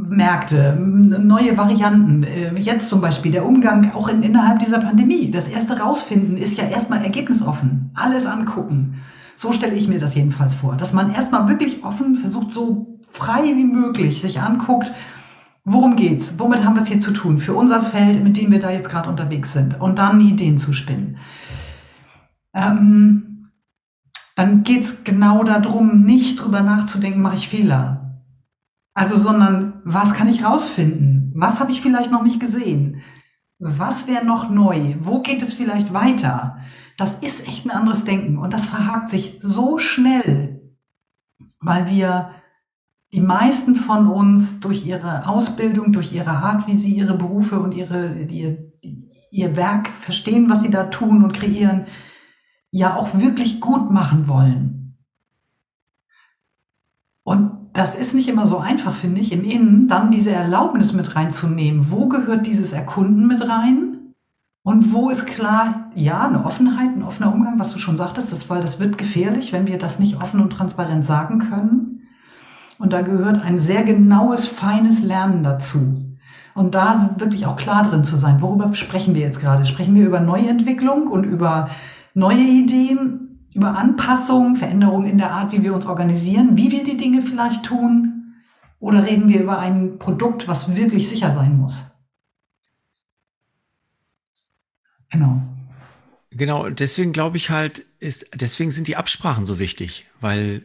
Märkte, 0.09 0.77
neue 0.79 1.57
Varianten. 1.57 2.23
Äh, 2.23 2.55
jetzt 2.59 2.89
zum 2.89 3.01
Beispiel 3.01 3.33
der 3.33 3.47
Umgang 3.47 3.93
auch 3.95 4.09
in, 4.09 4.23
innerhalb 4.23 4.59
dieser 4.61 4.79
Pandemie. 4.79 5.31
Das 5.31 5.49
erste 5.49 5.79
rausfinden 5.81 6.37
ist 6.37 6.59
ja 6.59 6.65
erstmal 6.65 7.05
ergebnisoffen. 7.05 7.91
Alles 7.95 8.27
angucken. 8.27 9.03
So 9.37 9.53
stelle 9.53 9.75
ich 9.75 9.89
mir 9.89 9.99
das 9.99 10.15
jedenfalls 10.15 10.55
vor. 10.55 10.77
Dass 10.77 10.93
man 10.93 11.13
erstmal 11.13 11.49
wirklich 11.49 11.85
offen 11.85 12.17
versucht, 12.17 12.53
so 12.53 12.99
frei 13.11 13.43
wie 13.43 13.65
möglich 13.65 14.21
sich 14.21 14.41
anguckt, 14.41 14.93
worum 15.65 15.97
geht's? 15.97 16.35
Womit 16.39 16.65
haben 16.65 16.75
wir 16.75 16.83
es 16.83 16.89
hier 16.89 17.01
zu 17.01 17.13
tun? 17.13 17.39
Für 17.39 17.55
unser 17.55 17.83
Feld, 17.83 18.23
mit 18.23 18.37
dem 18.37 18.51
wir 18.51 18.59
da 18.61 18.71
jetzt 18.71 18.91
gerade 18.91 19.11
unterwegs 19.11 19.53
sind. 19.53 19.81
Und 19.81 19.99
dann 19.99 20.21
Ideen 20.21 20.59
zu 20.59 20.73
spinnen. 20.73 21.19
Ähm, 22.55 23.51
dann 24.35 24.63
geht's 24.63 25.05
genau 25.05 25.45
darum, 25.45 26.05
nicht 26.05 26.43
drüber 26.43 26.63
nachzudenken, 26.63 27.23
mache 27.23 27.37
ich 27.37 27.49
Fehler 27.49 28.09
also, 28.99 29.17
sondern 29.17 29.68
was 29.91 30.13
kann 30.13 30.29
ich 30.29 30.45
rausfinden? 30.45 31.33
Was 31.35 31.61
habe 31.61 31.73
ich 31.73 31.81
vielleicht 31.81 32.11
noch 32.11 32.23
nicht 32.23 32.41
gesehen? 32.41 33.01
Was 33.59 34.07
wäre 34.07 34.25
noch 34.25 34.51
neu? 34.51 34.97
Wo 35.01 35.23
geht 35.23 35.41
es 35.41 35.55
vielleicht 35.55 35.95
weiter? 35.95 36.59
Das 36.99 37.15
ist 37.15 37.49
echt 37.49 37.65
ein 37.65 37.71
anderes 37.71 38.05
Denken 38.05 38.37
und 38.37 38.53
das 38.53 38.67
verhakt 38.67 39.09
sich 39.09 39.39
so 39.41 39.79
schnell, 39.79 40.75
weil 41.61 41.89
wir 41.89 42.33
die 43.13 43.21
meisten 43.21 43.77
von 43.77 44.09
uns 44.09 44.61
durch 44.61 44.85
ihre 44.85 45.27
Ausbildung, 45.27 45.93
durch 45.93 46.13
ihre 46.13 46.33
Art, 46.33 46.67
wie 46.67 46.77
sie 46.77 46.95
ihre 46.95 47.17
Berufe 47.17 47.59
und 47.59 47.75
ihre, 47.75 48.21
ihr, 48.25 48.71
ihr 49.31 49.57
Werk 49.57 49.89
verstehen, 49.89 50.51
was 50.51 50.63
sie 50.63 50.71
da 50.71 50.85
tun 50.85 51.25
und 51.25 51.33
kreieren, 51.33 51.87
ja 52.71 52.97
auch 52.97 53.19
wirklich 53.19 53.61
gut 53.61 53.91
machen 53.91 54.29
wollen. 54.29 54.99
Und 57.23 57.58
das 57.79 57.95
ist 57.95 58.13
nicht 58.13 58.29
immer 58.29 58.45
so 58.45 58.59
einfach, 58.59 58.93
finde 58.93 59.21
ich, 59.21 59.31
im 59.31 59.45
Innen 59.45 59.87
dann 59.87 60.11
diese 60.11 60.33
Erlaubnis 60.33 60.93
mit 60.93 61.15
reinzunehmen. 61.15 61.93
Wo 61.93 62.09
gehört 62.09 62.49
dieses 62.49 62.73
Erkunden 62.73 63.29
mit 63.29 63.49
rein? 63.49 64.15
Und 64.65 64.93
wo 64.93 65.11
ist 65.11 65.27
klar, 65.27 65.93
ja, 65.95 66.27
eine 66.27 66.45
Offenheit, 66.45 66.97
ein 66.97 67.05
offener 67.05 67.33
Umgang, 67.33 67.61
was 67.61 67.73
du 67.73 67.79
schon 67.79 67.97
sagtest, 67.97 68.33
das, 68.33 68.51
weil 68.51 68.61
das 68.61 68.81
wird 68.81 68.99
gefährlich, 68.99 69.53
wenn 69.53 69.69
wir 69.69 69.79
das 69.79 70.01
nicht 70.01 70.21
offen 70.21 70.41
und 70.41 70.51
transparent 70.51 71.05
sagen 71.05 71.39
können. 71.39 72.09
Und 72.81 72.93
da 72.93 73.03
gehört 73.03 73.45
ein 73.45 73.59
sehr 73.59 73.85
genaues, 73.85 74.47
feines 74.47 75.05
Lernen 75.05 75.45
dazu. 75.45 76.19
Und 76.57 76.75
da 76.75 77.15
wirklich 77.19 77.47
auch 77.47 77.57
klar 77.57 77.85
drin 77.85 78.03
zu 78.03 78.17
sein. 78.17 78.43
Worüber 78.43 78.75
sprechen 78.75 79.15
wir 79.15 79.23
jetzt 79.23 79.41
gerade? 79.41 79.65
Sprechen 79.65 79.95
wir 79.95 80.05
über 80.05 80.19
Neuentwicklung 80.19 81.07
und 81.07 81.23
über 81.23 81.71
neue 82.13 82.43
Ideen 82.43 83.28
über 83.55 83.77
Anpassungen, 83.77 84.57
Veränderungen 84.57 85.09
in 85.09 85.19
der 85.19 85.33
Art, 85.33 85.53
wie 85.53 85.63
wir 85.63 85.75
uns 85.75 85.87
organisieren, 85.87 86.57
wie 86.57 86.71
wir 86.71 86.85
die 86.85 86.97
Dinge 86.97 87.23
vielleicht 87.23 87.65
tun? 87.65 88.35
Oder 88.81 89.05
reden 89.05 89.29
wir 89.29 89.41
über 89.41 89.59
ein 89.59 89.99
Produkt, 89.99 90.47
was 90.47 90.77
wirklich 90.77 91.09
sicher 91.09 91.33
sein 91.33 91.57
muss? 91.57 91.91
Genau. 95.11 95.43
Genau, 96.31 96.69
deswegen 96.69 97.13
glaube 97.13 97.39
ich 97.39 97.51
halt, 97.51 97.85
ist, 97.99 98.29
deswegen 98.35 98.71
sind 98.71 98.87
die 98.87 98.97
Absprachen 98.97 99.47
so 99.47 99.59
wichtig, 99.59 100.07
weil 100.21 100.63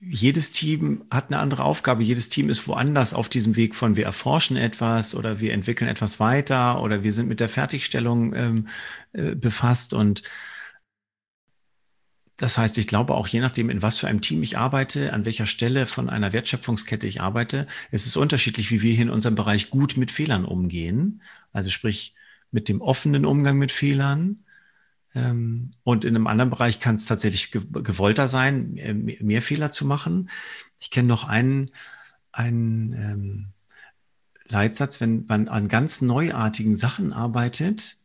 jedes 0.00 0.50
Team 0.50 1.04
hat 1.10 1.26
eine 1.28 1.38
andere 1.38 1.62
Aufgabe. 1.62 2.02
Jedes 2.02 2.28
Team 2.28 2.50
ist 2.50 2.66
woanders 2.66 3.14
auf 3.14 3.28
diesem 3.28 3.54
Weg 3.54 3.76
von 3.76 3.94
wir 3.94 4.04
erforschen 4.04 4.56
etwas 4.56 5.14
oder 5.14 5.38
wir 5.38 5.52
entwickeln 5.52 5.88
etwas 5.88 6.18
weiter 6.18 6.82
oder 6.82 7.04
wir 7.04 7.12
sind 7.12 7.28
mit 7.28 7.38
der 7.38 7.48
Fertigstellung 7.48 8.34
ähm, 8.34 8.68
äh, 9.12 9.36
befasst. 9.36 9.94
Und 9.94 10.24
das 12.42 12.58
heißt, 12.58 12.76
ich 12.78 12.88
glaube 12.88 13.14
auch 13.14 13.28
je 13.28 13.38
nachdem, 13.38 13.70
in 13.70 13.82
was 13.82 13.98
für 13.98 14.08
einem 14.08 14.20
Team 14.20 14.42
ich 14.42 14.58
arbeite, 14.58 15.12
an 15.12 15.24
welcher 15.24 15.46
Stelle 15.46 15.86
von 15.86 16.10
einer 16.10 16.32
Wertschöpfungskette 16.32 17.06
ich 17.06 17.20
arbeite, 17.20 17.68
ist 17.92 18.04
es 18.04 18.16
unterschiedlich, 18.16 18.72
wie 18.72 18.82
wir 18.82 18.92
hier 18.92 19.04
in 19.04 19.10
unserem 19.10 19.36
Bereich 19.36 19.70
gut 19.70 19.96
mit 19.96 20.10
Fehlern 20.10 20.44
umgehen. 20.44 21.22
Also 21.52 21.70
sprich 21.70 22.16
mit 22.50 22.68
dem 22.68 22.80
offenen 22.80 23.26
Umgang 23.26 23.58
mit 23.58 23.70
Fehlern 23.70 24.42
ähm, 25.14 25.70
und 25.84 26.04
in 26.04 26.16
einem 26.16 26.26
anderen 26.26 26.50
Bereich 26.50 26.80
kann 26.80 26.96
es 26.96 27.06
tatsächlich 27.06 27.52
gewollter 27.52 28.26
sein, 28.26 28.72
mehr 29.20 29.40
Fehler 29.40 29.70
zu 29.70 29.86
machen. 29.86 30.28
Ich 30.80 30.90
kenne 30.90 31.06
noch 31.06 31.22
einen, 31.22 31.70
einen 32.32 32.92
ähm, 32.92 33.46
Leitsatz, 34.48 35.00
wenn 35.00 35.26
man 35.28 35.46
an 35.46 35.68
ganz 35.68 36.02
neuartigen 36.02 36.74
Sachen 36.74 37.12
arbeitet, 37.12 37.98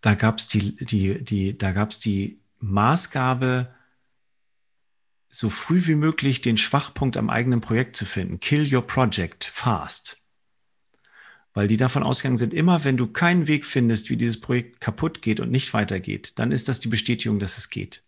da 0.00 0.14
gab 0.14 0.38
es 0.38 0.46
die, 0.46 0.76
die, 0.76 1.22
die, 1.24 1.56
da 1.56 1.72
gab's 1.72 1.98
die 1.98 2.40
Maßgabe, 2.60 3.74
so 5.30 5.50
früh 5.50 5.86
wie 5.86 5.96
möglich 5.96 6.40
den 6.40 6.56
Schwachpunkt 6.56 7.16
am 7.16 7.28
eigenen 7.28 7.60
Projekt 7.60 7.96
zu 7.96 8.04
finden. 8.06 8.40
Kill 8.40 8.72
your 8.74 8.86
project 8.86 9.44
fast 9.44 10.22
weil 11.56 11.68
die 11.68 11.78
davon 11.78 12.02
ausgegangen 12.02 12.36
sind, 12.36 12.52
immer 12.52 12.84
wenn 12.84 12.98
du 12.98 13.06
keinen 13.06 13.48
Weg 13.48 13.64
findest, 13.64 14.10
wie 14.10 14.18
dieses 14.18 14.38
Projekt 14.38 14.78
kaputt 14.78 15.22
geht 15.22 15.40
und 15.40 15.50
nicht 15.50 15.72
weitergeht, 15.72 16.38
dann 16.38 16.52
ist 16.52 16.68
das 16.68 16.80
die 16.80 16.88
Bestätigung, 16.88 17.38
dass 17.38 17.56
es 17.56 17.70
geht. 17.70 18.02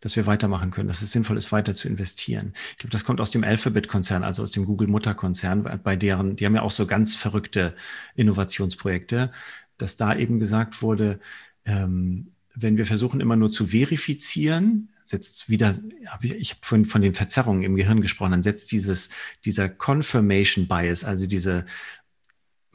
Dass 0.00 0.16
wir 0.16 0.24
weitermachen 0.24 0.70
können, 0.70 0.88
dass 0.88 1.02
es 1.02 1.12
sinnvoll 1.12 1.36
ist, 1.36 1.52
weiter 1.52 1.74
zu 1.74 1.88
investieren. 1.88 2.54
Ich 2.70 2.78
glaube, 2.78 2.92
das 2.92 3.04
kommt 3.04 3.20
aus 3.20 3.30
dem 3.30 3.44
Alphabet-Konzern, 3.44 4.24
also 4.24 4.42
aus 4.42 4.50
dem 4.50 4.64
Google-Mutterkonzern, 4.64 5.78
bei 5.84 5.94
deren, 5.96 6.36
die 6.36 6.46
haben 6.46 6.54
ja 6.54 6.62
auch 6.62 6.70
so 6.70 6.86
ganz 6.86 7.14
verrückte 7.14 7.76
Innovationsprojekte, 8.14 9.30
dass 9.78 9.96
da 9.96 10.16
eben 10.16 10.38
gesagt 10.38 10.82
wurde, 10.82 11.20
ähm, 11.64 12.32
wenn 12.54 12.76
wir 12.76 12.86
versuchen 12.86 13.20
immer 13.20 13.36
nur 13.36 13.50
zu 13.50 13.68
verifizieren, 13.68 14.90
setzt 15.04 15.48
wieder, 15.48 15.74
hab 16.06 16.22
ich, 16.22 16.32
ich 16.32 16.50
habe 16.50 16.60
vorhin 16.62 16.84
von 16.84 17.02
den 17.02 17.14
Verzerrungen 17.14 17.62
im 17.62 17.76
Gehirn 17.76 18.00
gesprochen, 18.00 18.30
dann 18.30 18.42
setzt 18.42 18.70
dieses, 18.72 19.10
dieser 19.44 19.68
Confirmation 19.68 20.68
Bias, 20.68 21.04
also 21.04 21.26
diese 21.26 21.66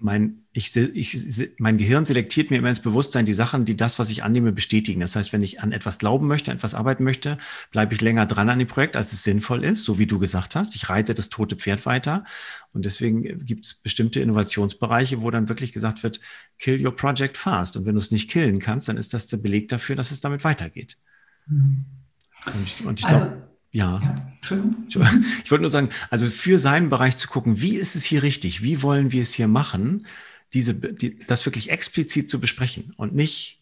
mein, 0.01 0.45
ich, 0.59 0.75
ich, 0.75 1.51
mein 1.57 1.77
Gehirn 1.77 2.03
selektiert 2.03 2.51
mir 2.51 2.57
immer 2.57 2.67
ins 2.67 2.81
Bewusstsein 2.81 3.25
die 3.25 3.33
Sachen, 3.33 3.63
die 3.63 3.77
das, 3.77 3.97
was 3.97 4.09
ich 4.09 4.23
annehme, 4.23 4.51
bestätigen. 4.51 4.99
Das 4.99 5.15
heißt, 5.15 5.31
wenn 5.31 5.41
ich 5.41 5.61
an 5.61 5.71
etwas 5.71 5.99
glauben 5.99 6.27
möchte, 6.27 6.51
an 6.51 6.57
etwas 6.57 6.75
arbeiten 6.75 7.05
möchte, 7.05 7.37
bleibe 7.71 7.93
ich 7.93 8.01
länger 8.01 8.25
dran 8.25 8.49
an 8.49 8.59
dem 8.59 8.67
Projekt, 8.67 8.97
als 8.97 9.13
es 9.13 9.23
sinnvoll 9.23 9.63
ist, 9.63 9.85
so 9.85 9.97
wie 9.97 10.05
du 10.05 10.19
gesagt 10.19 10.55
hast. 10.55 10.75
Ich 10.75 10.89
reite 10.89 11.13
das 11.13 11.29
tote 11.29 11.55
Pferd 11.55 11.85
weiter. 11.85 12.25
Und 12.73 12.83
deswegen 12.83 13.45
gibt 13.45 13.65
es 13.65 13.75
bestimmte 13.75 14.19
Innovationsbereiche, 14.19 15.21
wo 15.21 15.31
dann 15.31 15.47
wirklich 15.47 15.71
gesagt 15.71 16.03
wird, 16.03 16.19
kill 16.57 16.85
your 16.85 16.95
project 16.95 17.37
fast. 17.37 17.77
Und 17.77 17.85
wenn 17.85 17.95
du 17.95 17.99
es 17.99 18.11
nicht 18.11 18.29
killen 18.29 18.59
kannst, 18.59 18.89
dann 18.89 18.97
ist 18.97 19.13
das 19.13 19.27
der 19.27 19.37
Beleg 19.37 19.69
dafür, 19.69 19.95
dass 19.95 20.11
es 20.11 20.19
damit 20.19 20.43
weitergeht. 20.43 20.97
Mhm. 21.47 21.85
Und, 22.53 22.85
und 22.85 22.99
ich 22.99 23.05
also, 23.05 23.25
glaube, 23.25 23.49
ja. 23.71 24.01
ja. 24.01 24.31
Ich 24.87 25.51
wollte 25.51 25.61
nur 25.61 25.69
sagen, 25.69 25.89
also 26.09 26.27
für 26.27 26.57
seinen 26.57 26.89
Bereich 26.89 27.17
zu 27.17 27.27
gucken, 27.27 27.61
wie 27.61 27.75
ist 27.75 27.95
es 27.95 28.03
hier 28.03 28.23
richtig? 28.23 28.63
Wie 28.63 28.81
wollen 28.81 29.11
wir 29.11 29.21
es 29.21 29.33
hier 29.33 29.47
machen? 29.47 30.05
Diese, 30.53 30.73
die, 30.73 31.19
das 31.19 31.45
wirklich 31.45 31.69
explizit 31.69 32.29
zu 32.29 32.39
besprechen 32.39 32.93
und 32.97 33.13
nicht 33.13 33.59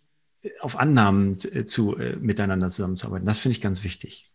auf 0.62 0.80
Annahmen 0.80 1.38
äh, 1.52 1.66
zu, 1.66 1.98
äh, 1.98 2.16
miteinander 2.18 2.70
zusammenzuarbeiten. 2.70 3.26
Das 3.26 3.40
finde 3.40 3.54
ich 3.54 3.62
ganz 3.62 3.84
wichtig. 3.84 4.32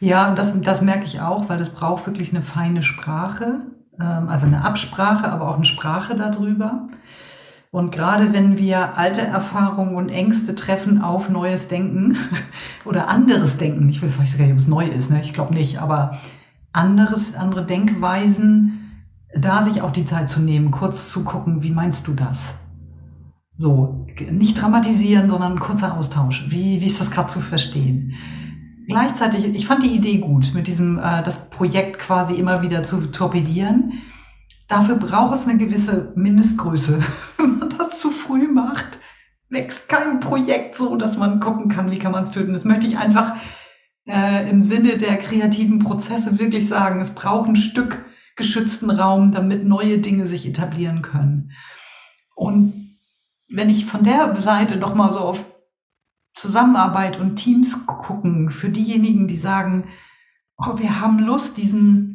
Ja, 0.00 0.34
das, 0.34 0.60
das 0.60 0.82
merke 0.82 1.04
ich 1.04 1.20
auch, 1.20 1.48
weil 1.48 1.58
das 1.58 1.74
braucht 1.74 2.06
wirklich 2.06 2.30
eine 2.30 2.42
feine 2.42 2.82
Sprache, 2.82 3.60
ähm, 4.00 4.28
also 4.28 4.46
eine 4.46 4.64
Absprache, 4.64 5.30
aber 5.30 5.48
auch 5.48 5.56
eine 5.56 5.64
Sprache 5.64 6.16
darüber. 6.16 6.88
Und 7.70 7.90
gerade 7.90 8.32
wenn 8.32 8.58
wir 8.58 8.98
alte 8.98 9.22
Erfahrungen 9.22 9.94
und 9.94 10.08
Ängste 10.08 10.54
treffen 10.54 11.00
auf 11.00 11.28
neues 11.30 11.68
Denken 11.68 12.16
oder 12.84 13.08
anderes 13.08 13.56
Denken, 13.56 13.88
ich 13.88 14.02
weiß 14.02 14.36
gar 14.36 14.44
nicht, 14.44 14.52
ob 14.52 14.58
es 14.58 14.68
neu 14.68 14.86
ist, 14.86 15.10
ne? 15.10 15.20
ich 15.22 15.32
glaube 15.32 15.54
nicht, 15.54 15.78
aber 15.80 16.18
anderes, 16.72 17.34
andere 17.34 17.64
Denkweisen, 17.64 18.81
da 19.34 19.62
sich 19.62 19.82
auch 19.82 19.90
die 19.90 20.04
Zeit 20.04 20.28
zu 20.28 20.40
nehmen, 20.40 20.70
kurz 20.70 21.10
zu 21.10 21.24
gucken, 21.24 21.62
wie 21.62 21.70
meinst 21.70 22.06
du 22.06 22.12
das? 22.12 22.54
So, 23.56 24.06
nicht 24.30 24.60
dramatisieren, 24.60 25.28
sondern 25.28 25.60
kurzer 25.60 25.96
Austausch. 25.96 26.46
Wie, 26.50 26.80
wie 26.80 26.86
ist 26.86 27.00
das 27.00 27.10
gerade 27.10 27.28
zu 27.28 27.40
verstehen? 27.40 28.14
Gleichzeitig, 28.88 29.46
ich 29.46 29.66
fand 29.66 29.82
die 29.82 29.94
Idee 29.94 30.18
gut, 30.18 30.52
mit 30.54 30.66
diesem, 30.66 30.98
äh, 30.98 31.22
das 31.22 31.48
Projekt 31.50 31.98
quasi 31.98 32.34
immer 32.34 32.62
wieder 32.62 32.82
zu 32.82 33.10
torpedieren. 33.12 33.92
Dafür 34.68 34.96
braucht 34.96 35.34
es 35.34 35.46
eine 35.46 35.58
gewisse 35.58 36.12
Mindestgröße. 36.16 36.98
Wenn 37.36 37.58
man 37.58 37.70
das 37.70 38.00
zu 38.00 38.10
früh 38.10 38.48
macht, 38.48 38.98
wächst 39.48 39.88
kein 39.88 40.18
Projekt 40.20 40.76
so, 40.76 40.96
dass 40.96 41.16
man 41.16 41.40
gucken 41.40 41.68
kann, 41.68 41.90
wie 41.90 41.98
kann 41.98 42.12
man 42.12 42.24
es 42.24 42.30
töten. 42.30 42.54
Das 42.54 42.64
möchte 42.64 42.86
ich 42.86 42.98
einfach 42.98 43.34
äh, 44.06 44.50
im 44.50 44.62
Sinne 44.62 44.96
der 44.96 45.16
kreativen 45.16 45.78
Prozesse 45.78 46.38
wirklich 46.38 46.68
sagen. 46.68 47.00
Es 47.00 47.14
braucht 47.14 47.48
ein 47.48 47.56
Stück 47.56 48.04
geschützten 48.36 48.90
Raum, 48.90 49.32
damit 49.32 49.64
neue 49.64 49.98
Dinge 49.98 50.26
sich 50.26 50.46
etablieren 50.46 51.02
können. 51.02 51.52
Und 52.34 52.72
wenn 53.48 53.70
ich 53.70 53.84
von 53.84 54.04
der 54.04 54.34
Seite 54.36 54.78
doch 54.78 54.94
mal 54.94 55.12
so 55.12 55.20
auf 55.20 55.44
Zusammenarbeit 56.34 57.20
und 57.20 57.36
Teams 57.36 57.86
gucken, 57.86 58.50
für 58.50 58.70
diejenigen, 58.70 59.28
die 59.28 59.36
sagen, 59.36 59.88
oh, 60.56 60.78
wir 60.78 61.00
haben 61.00 61.18
Lust, 61.18 61.58
diesen 61.58 62.12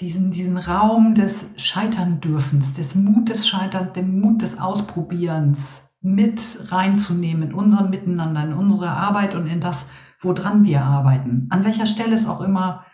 diesen, 0.00 0.30
diesen 0.30 0.56
Raum 0.56 1.14
des 1.14 1.50
Scheitern-Dürfens, 1.56 2.74
des 2.74 2.94
Mut 2.94 3.28
des 3.28 3.48
Scheiterns, 3.48 3.92
dem 3.94 4.20
Mut 4.20 4.42
des 4.42 4.58
Ausprobierens 4.58 5.80
mit 6.00 6.40
reinzunehmen 6.70 7.48
in 7.48 7.54
unser 7.54 7.88
Miteinander, 7.88 8.44
in 8.44 8.52
unsere 8.52 8.90
Arbeit 8.90 9.34
und 9.34 9.48
in 9.48 9.60
das, 9.60 9.88
woran 10.20 10.64
wir 10.64 10.84
arbeiten. 10.84 11.48
An 11.50 11.64
welcher 11.64 11.86
Stelle 11.86 12.14
es 12.14 12.28
auch 12.28 12.40
immer 12.40 12.86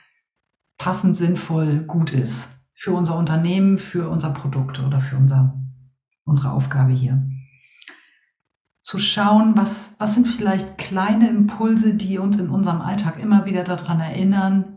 passend, 0.78 1.16
sinnvoll, 1.16 1.80
gut 1.80 2.12
ist. 2.12 2.50
Für 2.74 2.92
unser 2.92 3.16
Unternehmen, 3.16 3.78
für 3.78 4.08
unser 4.08 4.30
Produkt 4.30 4.80
oder 4.80 5.00
für 5.00 5.16
unser, 5.16 5.60
unsere 6.24 6.52
Aufgabe 6.52 6.92
hier. 6.92 7.22
Zu 8.82 8.98
schauen, 8.98 9.56
was, 9.56 9.94
was 9.98 10.14
sind 10.14 10.28
vielleicht 10.28 10.76
kleine 10.76 11.28
Impulse, 11.28 11.94
die 11.94 12.18
uns 12.18 12.38
in 12.38 12.50
unserem 12.50 12.80
Alltag 12.80 13.18
immer 13.18 13.46
wieder 13.46 13.64
daran 13.64 14.00
erinnern, 14.00 14.76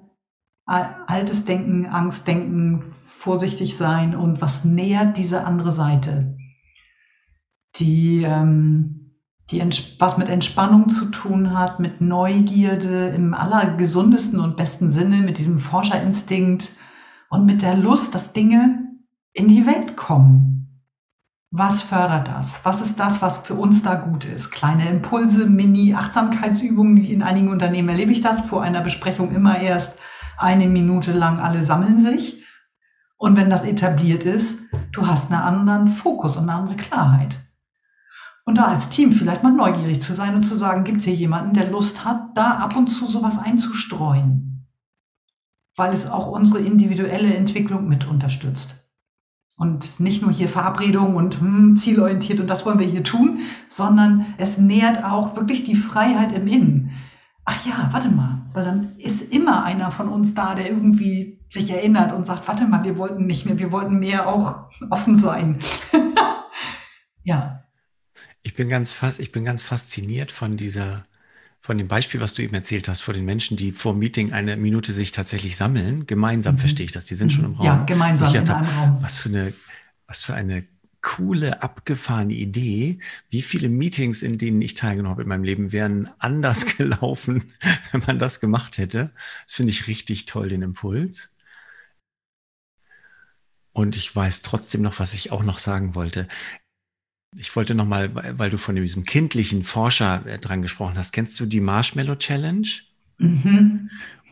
altes 0.66 1.46
Denken, 1.46 1.86
Angstdenken, 1.86 2.82
vorsichtig 2.82 3.78
sein 3.78 4.16
und 4.16 4.42
was 4.42 4.66
nähert 4.66 5.18
diese 5.18 5.46
andere 5.46 5.72
Seite, 5.72 6.38
die, 7.76 8.24
ähm, 8.24 9.07
die 9.50 9.64
was 10.00 10.18
mit 10.18 10.28
Entspannung 10.28 10.90
zu 10.90 11.06
tun 11.06 11.58
hat, 11.58 11.80
mit 11.80 12.02
Neugierde 12.02 13.10
im 13.10 13.34
allergesundesten 13.34 14.40
und 14.40 14.58
besten 14.58 14.92
Sinne, 14.92 15.18
mit 15.18 15.38
diesem 15.38 15.58
Forscherinstinkt 15.58 16.72
und 17.30 17.46
mit 17.46 17.62
der 17.62 17.78
Lust, 17.78 18.14
dass 18.14 18.34
Dinge 18.34 18.88
in 19.34 19.48
die 19.48 19.66
Welt 19.66 19.96
kommen. 19.96 20.84
Was 21.50 21.82
fördert 21.82 22.28
das? 22.28 22.60
Was 22.66 22.82
ist 22.82 23.00
das, 23.00 23.22
was 23.22 23.38
für 23.38 23.54
uns 23.54 23.82
da 23.82 23.96
gut 23.96 24.26
ist? 24.26 24.52
Kleine 24.52 24.90
Impulse, 24.90 25.46
Mini-Achtsamkeitsübungen, 25.46 27.06
in 27.06 27.24
einigen 27.24 27.50
Unternehmen 27.50 27.88
erlebe 27.88 28.12
ich 28.12 28.20
das 28.20 28.42
vor 28.42 28.64
einer 28.64 28.82
Besprechung 28.82 29.32
immer 29.32 29.58
erst 29.60 29.98
eine 30.38 30.68
Minute 30.68 31.14
lang 31.14 31.40
alle 31.40 31.64
sammeln 31.64 32.00
sich. 32.04 32.44
Und 33.16 33.38
wenn 33.38 33.50
das 33.50 33.64
etabliert 33.64 34.24
ist, 34.26 34.60
du 34.92 35.08
hast 35.08 35.32
einen 35.32 35.42
anderen 35.42 35.88
Fokus 35.88 36.36
und 36.36 36.44
eine 36.44 36.60
andere 36.60 36.76
Klarheit. 36.76 37.40
Und 38.48 38.58
da 38.58 38.66
als 38.66 38.90
Team 38.90 39.12
vielleicht 39.12 39.44
mal 39.44 39.52
neugierig 39.52 40.02
zu 40.02 40.16
sein 40.16 40.34
und 40.34 40.42
zu 40.42 40.56
sagen, 40.56 40.84
gibt 40.84 41.00
es 41.00 41.06
hier 41.06 41.14
jemanden, 41.14 41.54
der 41.54 41.70
Lust 41.70 42.04
hat, 42.04 42.36
da 42.36 42.54
ab 42.54 42.76
und 42.76 42.88
zu 42.88 43.06
sowas 43.06 43.38
einzustreuen? 43.38 44.66
Weil 45.76 45.94
es 45.94 46.10
auch 46.10 46.28
unsere 46.28 46.60
individuelle 46.60 47.36
Entwicklung 47.36 47.88
mit 47.88 48.08
unterstützt. 48.08 48.90
Und 49.58 50.00
nicht 50.00 50.24
nur 50.24 50.32
hier 50.32 50.50
Verabredungen 50.50 51.16
und 51.16 51.40
hm, 51.40 51.78
zielorientiert 51.78 52.40
und 52.40 52.50
das 52.50 52.66
wollen 52.66 52.80
wir 52.80 52.88
hier 52.88 53.04
tun, 53.04 53.42
sondern 53.70 54.26
es 54.40 54.58
nährt 54.58 55.04
auch 55.04 55.36
wirklich 55.36 55.64
die 55.64 55.76
Freiheit 55.76 56.32
im 56.32 56.48
Innen 56.48 56.92
ach 57.48 57.66
ja, 57.66 57.88
warte 57.92 58.10
mal, 58.10 58.42
weil 58.54 58.66
dann 58.66 58.92
ist 58.98 59.22
immer 59.22 59.64
einer 59.64 59.90
von 59.90 60.10
uns 60.10 60.36
da, 60.36 60.54
der 60.54 60.68
irgendwie 60.68 61.40
sich 61.48 61.72
erinnert 61.72 62.12
und 62.12 62.26
sagt, 62.26 62.46
warte 62.48 62.68
mal, 62.68 62.84
wir 62.84 62.98
wollten 62.98 63.26
nicht 63.26 63.46
mehr, 63.46 63.58
wir 63.58 63.72
wollten 63.72 64.00
mehr 64.00 64.28
auch 64.28 64.70
offen 64.90 65.16
sein. 65.16 65.58
ja. 67.24 67.64
Ich 68.48 68.54
bin 68.54 68.70
ganz 68.70 68.94
fast, 68.94 69.20
ich 69.20 69.34
bin 69.34 69.44
ganz 69.44 69.62
fasziniert 69.62 70.32
von 70.32 70.56
dieser, 70.56 71.04
von 71.60 71.78
dem 71.78 71.90
Beispiel, 71.90 72.22
was 72.22 72.34
du 72.34 72.44
eben 72.44 72.54
erzählt 72.54 72.88
hast, 72.88 73.02
vor 73.02 73.14
den 73.14 73.26
Menschen, 73.26 73.58
die 73.58 73.74
vor 73.74 73.92
dem 73.92 74.00
Meeting 74.00 74.32
eine 74.32 74.56
Minute 74.56 74.94
sich 74.94 75.12
tatsächlich 75.12 75.58
sammeln. 75.58 76.08
Gemeinsam 76.08 76.56
mhm. 76.56 76.60
verstehe 76.60 76.86
ich 76.86 76.94
das. 76.94 77.08
Die 77.08 77.16
sind 77.16 77.34
schon 77.34 77.44
im. 77.44 77.54
Raum. 77.56 77.66
Ja, 77.66 77.84
gemeinsam 77.84 78.34
in 78.34 78.50
einem 78.50 78.66
Raum. 78.70 79.00
Was 79.02 79.18
für 79.18 79.28
eine, 79.28 79.52
was 80.08 80.24
für 80.24 80.34
eine 80.34 80.66
coole, 81.02 81.62
abgefahrene 81.62 82.36
Idee. 82.36 83.00
Wie 83.30 83.42
viele 83.42 83.68
Meetings, 83.68 84.24
in 84.24 84.38
denen 84.38 84.62
ich 84.62 84.76
teilgenommen 84.76 85.12
habe 85.12 85.24
in 85.24 85.28
meinem 85.28 85.44
Leben, 85.44 85.74
wären 85.74 86.10
anders 86.18 86.66
gelaufen, 86.78 87.52
wenn 87.92 88.04
man 88.08 88.18
das 88.18 88.40
gemacht 88.40 88.78
hätte. 88.78 89.12
Das 89.44 89.56
finde 89.56 89.74
ich 89.74 89.88
richtig 89.88 90.26
toll, 90.26 90.48
den 90.48 90.62
Impuls. 90.62 91.34
Und 93.74 93.98
ich 93.98 94.16
weiß 94.16 94.42
trotzdem 94.42 94.84
noch, 94.84 95.00
was 95.00 95.14
ich 95.14 95.34
auch 95.34 95.44
noch 95.44 95.58
sagen 95.58 95.96
wollte. 95.96 96.30
Ich 97.40 97.56
wollte 97.56 97.76
noch 97.76 97.86
mal, 97.86 98.12
weil 98.38 98.50
du 98.50 98.58
von 98.58 98.76
diesem 98.76 99.04
kindlichen 99.04 99.64
Forscher 99.64 100.26
äh, 100.26 100.40
dran 100.40 100.62
gesprochen 100.62 100.98
hast, 100.98 101.12
kennst 101.12 101.40
du 101.40 101.46
die 101.46 101.62
Marshmallow 101.62 102.16
Challenge? 102.16 102.68
Mhm. 103.20 103.90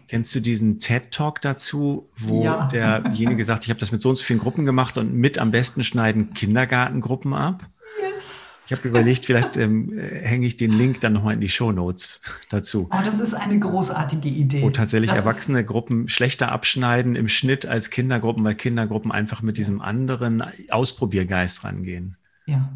Kennst 0.07 0.35
du 0.35 0.39
diesen 0.39 0.77
TED-Talk 0.77 1.41
dazu, 1.41 2.09
wo 2.17 2.43
ja. 2.43 2.67
derjenige 2.67 3.43
sagt, 3.43 3.63
ich 3.63 3.69
habe 3.69 3.79
das 3.79 3.91
mit 3.91 4.01
so 4.01 4.09
und 4.09 4.17
so 4.17 4.23
vielen 4.23 4.39
Gruppen 4.39 4.65
gemacht 4.65 4.97
und 4.97 5.13
mit 5.13 5.39
am 5.39 5.51
besten 5.51 5.83
schneiden 5.83 6.33
Kindergartengruppen 6.33 7.33
ab? 7.33 7.67
Yes. 7.99 8.59
Ich 8.67 8.71
habe 8.71 8.87
überlegt, 8.87 9.25
vielleicht 9.25 9.57
ähm, 9.57 9.95
hänge 9.97 10.47
ich 10.47 10.57
den 10.57 10.71
Link 10.71 10.99
dann 10.99 11.13
nochmal 11.13 11.35
in 11.35 11.41
die 11.41 11.49
Show 11.49 11.71
Notes 11.71 12.21
dazu. 12.49 12.89
Oh, 12.91 12.97
das 13.05 13.19
ist 13.19 13.35
eine 13.35 13.59
großartige 13.59 14.27
Idee. 14.27 14.63
Wo 14.63 14.71
tatsächlich 14.71 15.11
das 15.11 15.19
erwachsene 15.19 15.63
Gruppen 15.63 16.07
schlechter 16.07 16.51
abschneiden 16.51 17.15
im 17.15 17.27
Schnitt 17.27 17.67
als 17.67 17.91
Kindergruppen, 17.91 18.43
weil 18.43 18.55
Kindergruppen 18.55 19.11
einfach 19.11 19.43
mit 19.43 19.59
diesem 19.59 19.81
anderen 19.81 20.43
Ausprobiergeist 20.71 21.63
rangehen. 21.63 22.17
Ja. 22.47 22.71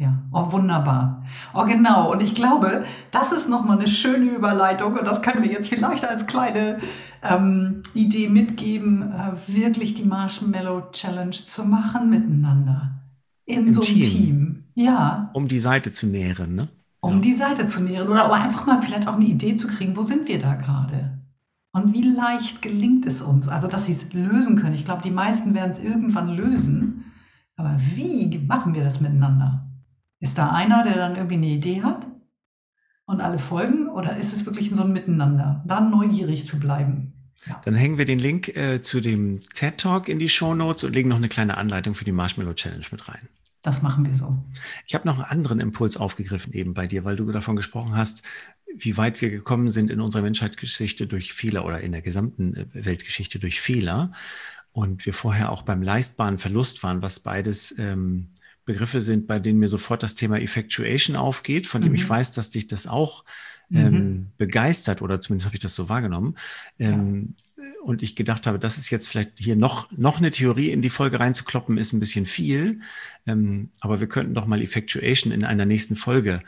Ja, 0.00 0.22
oh, 0.32 0.50
wunderbar. 0.50 1.22
Oh, 1.52 1.66
genau. 1.66 2.10
Und 2.10 2.22
ich 2.22 2.34
glaube, 2.34 2.86
das 3.10 3.32
ist 3.32 3.50
nochmal 3.50 3.78
eine 3.78 3.86
schöne 3.86 4.30
Überleitung 4.30 4.94
und 4.94 5.06
das 5.06 5.20
können 5.20 5.42
wir 5.42 5.50
jetzt 5.50 5.68
vielleicht 5.68 6.06
als 6.06 6.26
kleine 6.26 6.78
ähm, 7.22 7.82
Idee 7.92 8.30
mitgeben, 8.30 9.12
äh, 9.12 9.32
wirklich 9.46 9.92
die 9.92 10.04
Marshmallow 10.04 10.90
Challenge 10.92 11.32
zu 11.32 11.66
machen 11.66 12.08
miteinander. 12.08 12.92
In 13.44 13.66
Im 13.66 13.72
so 13.74 13.82
einem 13.82 13.92
Team. 13.92 14.10
Team. 14.10 14.64
Ja. 14.74 15.28
Um 15.34 15.48
die 15.48 15.58
Seite 15.58 15.92
zu 15.92 16.06
nähren, 16.06 16.54
ne? 16.54 16.68
Um 17.00 17.16
ja. 17.16 17.20
die 17.20 17.34
Seite 17.34 17.66
zu 17.66 17.82
nähren 17.82 18.08
oder 18.08 18.24
aber 18.24 18.36
einfach 18.36 18.64
mal 18.64 18.80
vielleicht 18.80 19.06
auch 19.06 19.16
eine 19.16 19.26
Idee 19.26 19.56
zu 19.56 19.68
kriegen, 19.68 19.98
wo 19.98 20.02
sind 20.02 20.28
wir 20.28 20.38
da 20.38 20.54
gerade? 20.54 21.18
Und 21.72 21.92
wie 21.92 22.08
leicht 22.08 22.62
gelingt 22.62 23.04
es 23.04 23.20
uns? 23.20 23.48
Also, 23.48 23.68
dass 23.68 23.84
sie 23.84 23.92
es 23.92 24.10
lösen 24.14 24.56
können. 24.56 24.74
Ich 24.74 24.86
glaube, 24.86 25.02
die 25.02 25.10
meisten 25.10 25.54
werden 25.54 25.72
es 25.72 25.78
irgendwann 25.78 26.34
lösen. 26.34 27.04
Aber 27.56 27.76
wie 27.94 28.38
machen 28.48 28.72
wir 28.72 28.82
das 28.82 29.02
miteinander? 29.02 29.66
Ist 30.20 30.36
da 30.36 30.52
einer, 30.52 30.84
der 30.84 30.96
dann 30.96 31.16
irgendwie 31.16 31.36
eine 31.36 31.46
Idee 31.46 31.82
hat 31.82 32.06
und 33.06 33.20
alle 33.20 33.38
folgen? 33.38 33.88
Oder 33.88 34.18
ist 34.18 34.32
es 34.32 34.46
wirklich 34.46 34.70
so 34.70 34.82
ein 34.82 34.92
Miteinander? 34.92 35.64
Dann 35.66 35.90
neugierig 35.90 36.46
zu 36.46 36.60
bleiben. 36.60 37.14
Ja. 37.46 37.60
Dann 37.64 37.74
hängen 37.74 37.96
wir 37.96 38.04
den 38.04 38.18
Link 38.18 38.54
äh, 38.54 38.82
zu 38.82 39.00
dem 39.00 39.40
TED 39.40 39.78
Talk 39.78 40.08
in 40.08 40.18
die 40.18 40.28
Show 40.28 40.54
Notes 40.54 40.84
und 40.84 40.92
legen 40.92 41.08
noch 41.08 41.16
eine 41.16 41.30
kleine 41.30 41.56
Anleitung 41.56 41.94
für 41.94 42.04
die 42.04 42.12
Marshmallow 42.12 42.52
Challenge 42.52 42.84
mit 42.90 43.08
rein. 43.08 43.28
Das 43.62 43.82
machen 43.82 44.06
wir 44.06 44.14
so. 44.14 44.36
Ich 44.86 44.94
habe 44.94 45.06
noch 45.06 45.16
einen 45.16 45.24
anderen 45.24 45.60
Impuls 45.60 45.96
aufgegriffen 45.96 46.52
eben 46.52 46.74
bei 46.74 46.86
dir, 46.86 47.04
weil 47.04 47.16
du 47.16 47.30
davon 47.30 47.56
gesprochen 47.56 47.96
hast, 47.96 48.22
wie 48.74 48.96
weit 48.96 49.20
wir 49.20 49.30
gekommen 49.30 49.70
sind 49.70 49.90
in 49.90 50.00
unserer 50.00 50.22
Menschheitsgeschichte 50.22 51.06
durch 51.06 51.32
Fehler 51.32 51.64
oder 51.64 51.80
in 51.80 51.92
der 51.92 52.02
gesamten 52.02 52.54
äh, 52.54 52.66
Weltgeschichte 52.72 53.38
durch 53.38 53.60
Fehler. 53.60 54.12
Und 54.72 55.04
wir 55.04 55.14
vorher 55.14 55.50
auch 55.50 55.62
beim 55.62 55.82
leistbaren 55.82 56.38
Verlust 56.38 56.82
waren, 56.82 57.02
was 57.02 57.20
beides 57.20 57.76
ähm, 57.78 58.28
Begriffe 58.64 59.00
sind, 59.00 59.26
bei 59.26 59.38
denen 59.38 59.58
mir 59.58 59.68
sofort 59.68 60.02
das 60.02 60.14
Thema 60.14 60.38
Effectuation 60.40 61.16
aufgeht, 61.16 61.66
von 61.66 61.82
dem 61.82 61.90
mhm. 61.90 61.96
ich 61.96 62.08
weiß, 62.08 62.32
dass 62.32 62.50
dich 62.50 62.66
das 62.66 62.86
auch 62.86 63.24
ähm, 63.72 63.92
mhm. 63.92 64.26
begeistert 64.36 65.02
oder 65.02 65.20
zumindest 65.20 65.46
habe 65.46 65.56
ich 65.56 65.62
das 65.62 65.74
so 65.74 65.88
wahrgenommen. 65.88 66.36
Ähm, 66.78 67.34
ja. 67.56 67.64
Und 67.82 68.02
ich 68.02 68.16
gedacht 68.16 68.46
habe, 68.46 68.58
das 68.58 68.78
ist 68.78 68.90
jetzt 68.90 69.08
vielleicht 69.08 69.38
hier 69.38 69.56
noch, 69.56 69.90
noch 69.92 70.18
eine 70.18 70.30
Theorie 70.30 70.70
in 70.70 70.82
die 70.82 70.90
Folge 70.90 71.20
reinzukloppen, 71.20 71.78
ist 71.78 71.92
ein 71.92 72.00
bisschen 72.00 72.26
viel. 72.26 72.80
Ähm, 73.26 73.70
aber 73.80 74.00
wir 74.00 74.08
könnten 74.08 74.34
doch 74.34 74.46
mal 74.46 74.60
Effectuation 74.60 75.32
in 75.32 75.44
einer 75.44 75.66
nächsten 75.66 75.96
Folge 75.96 76.42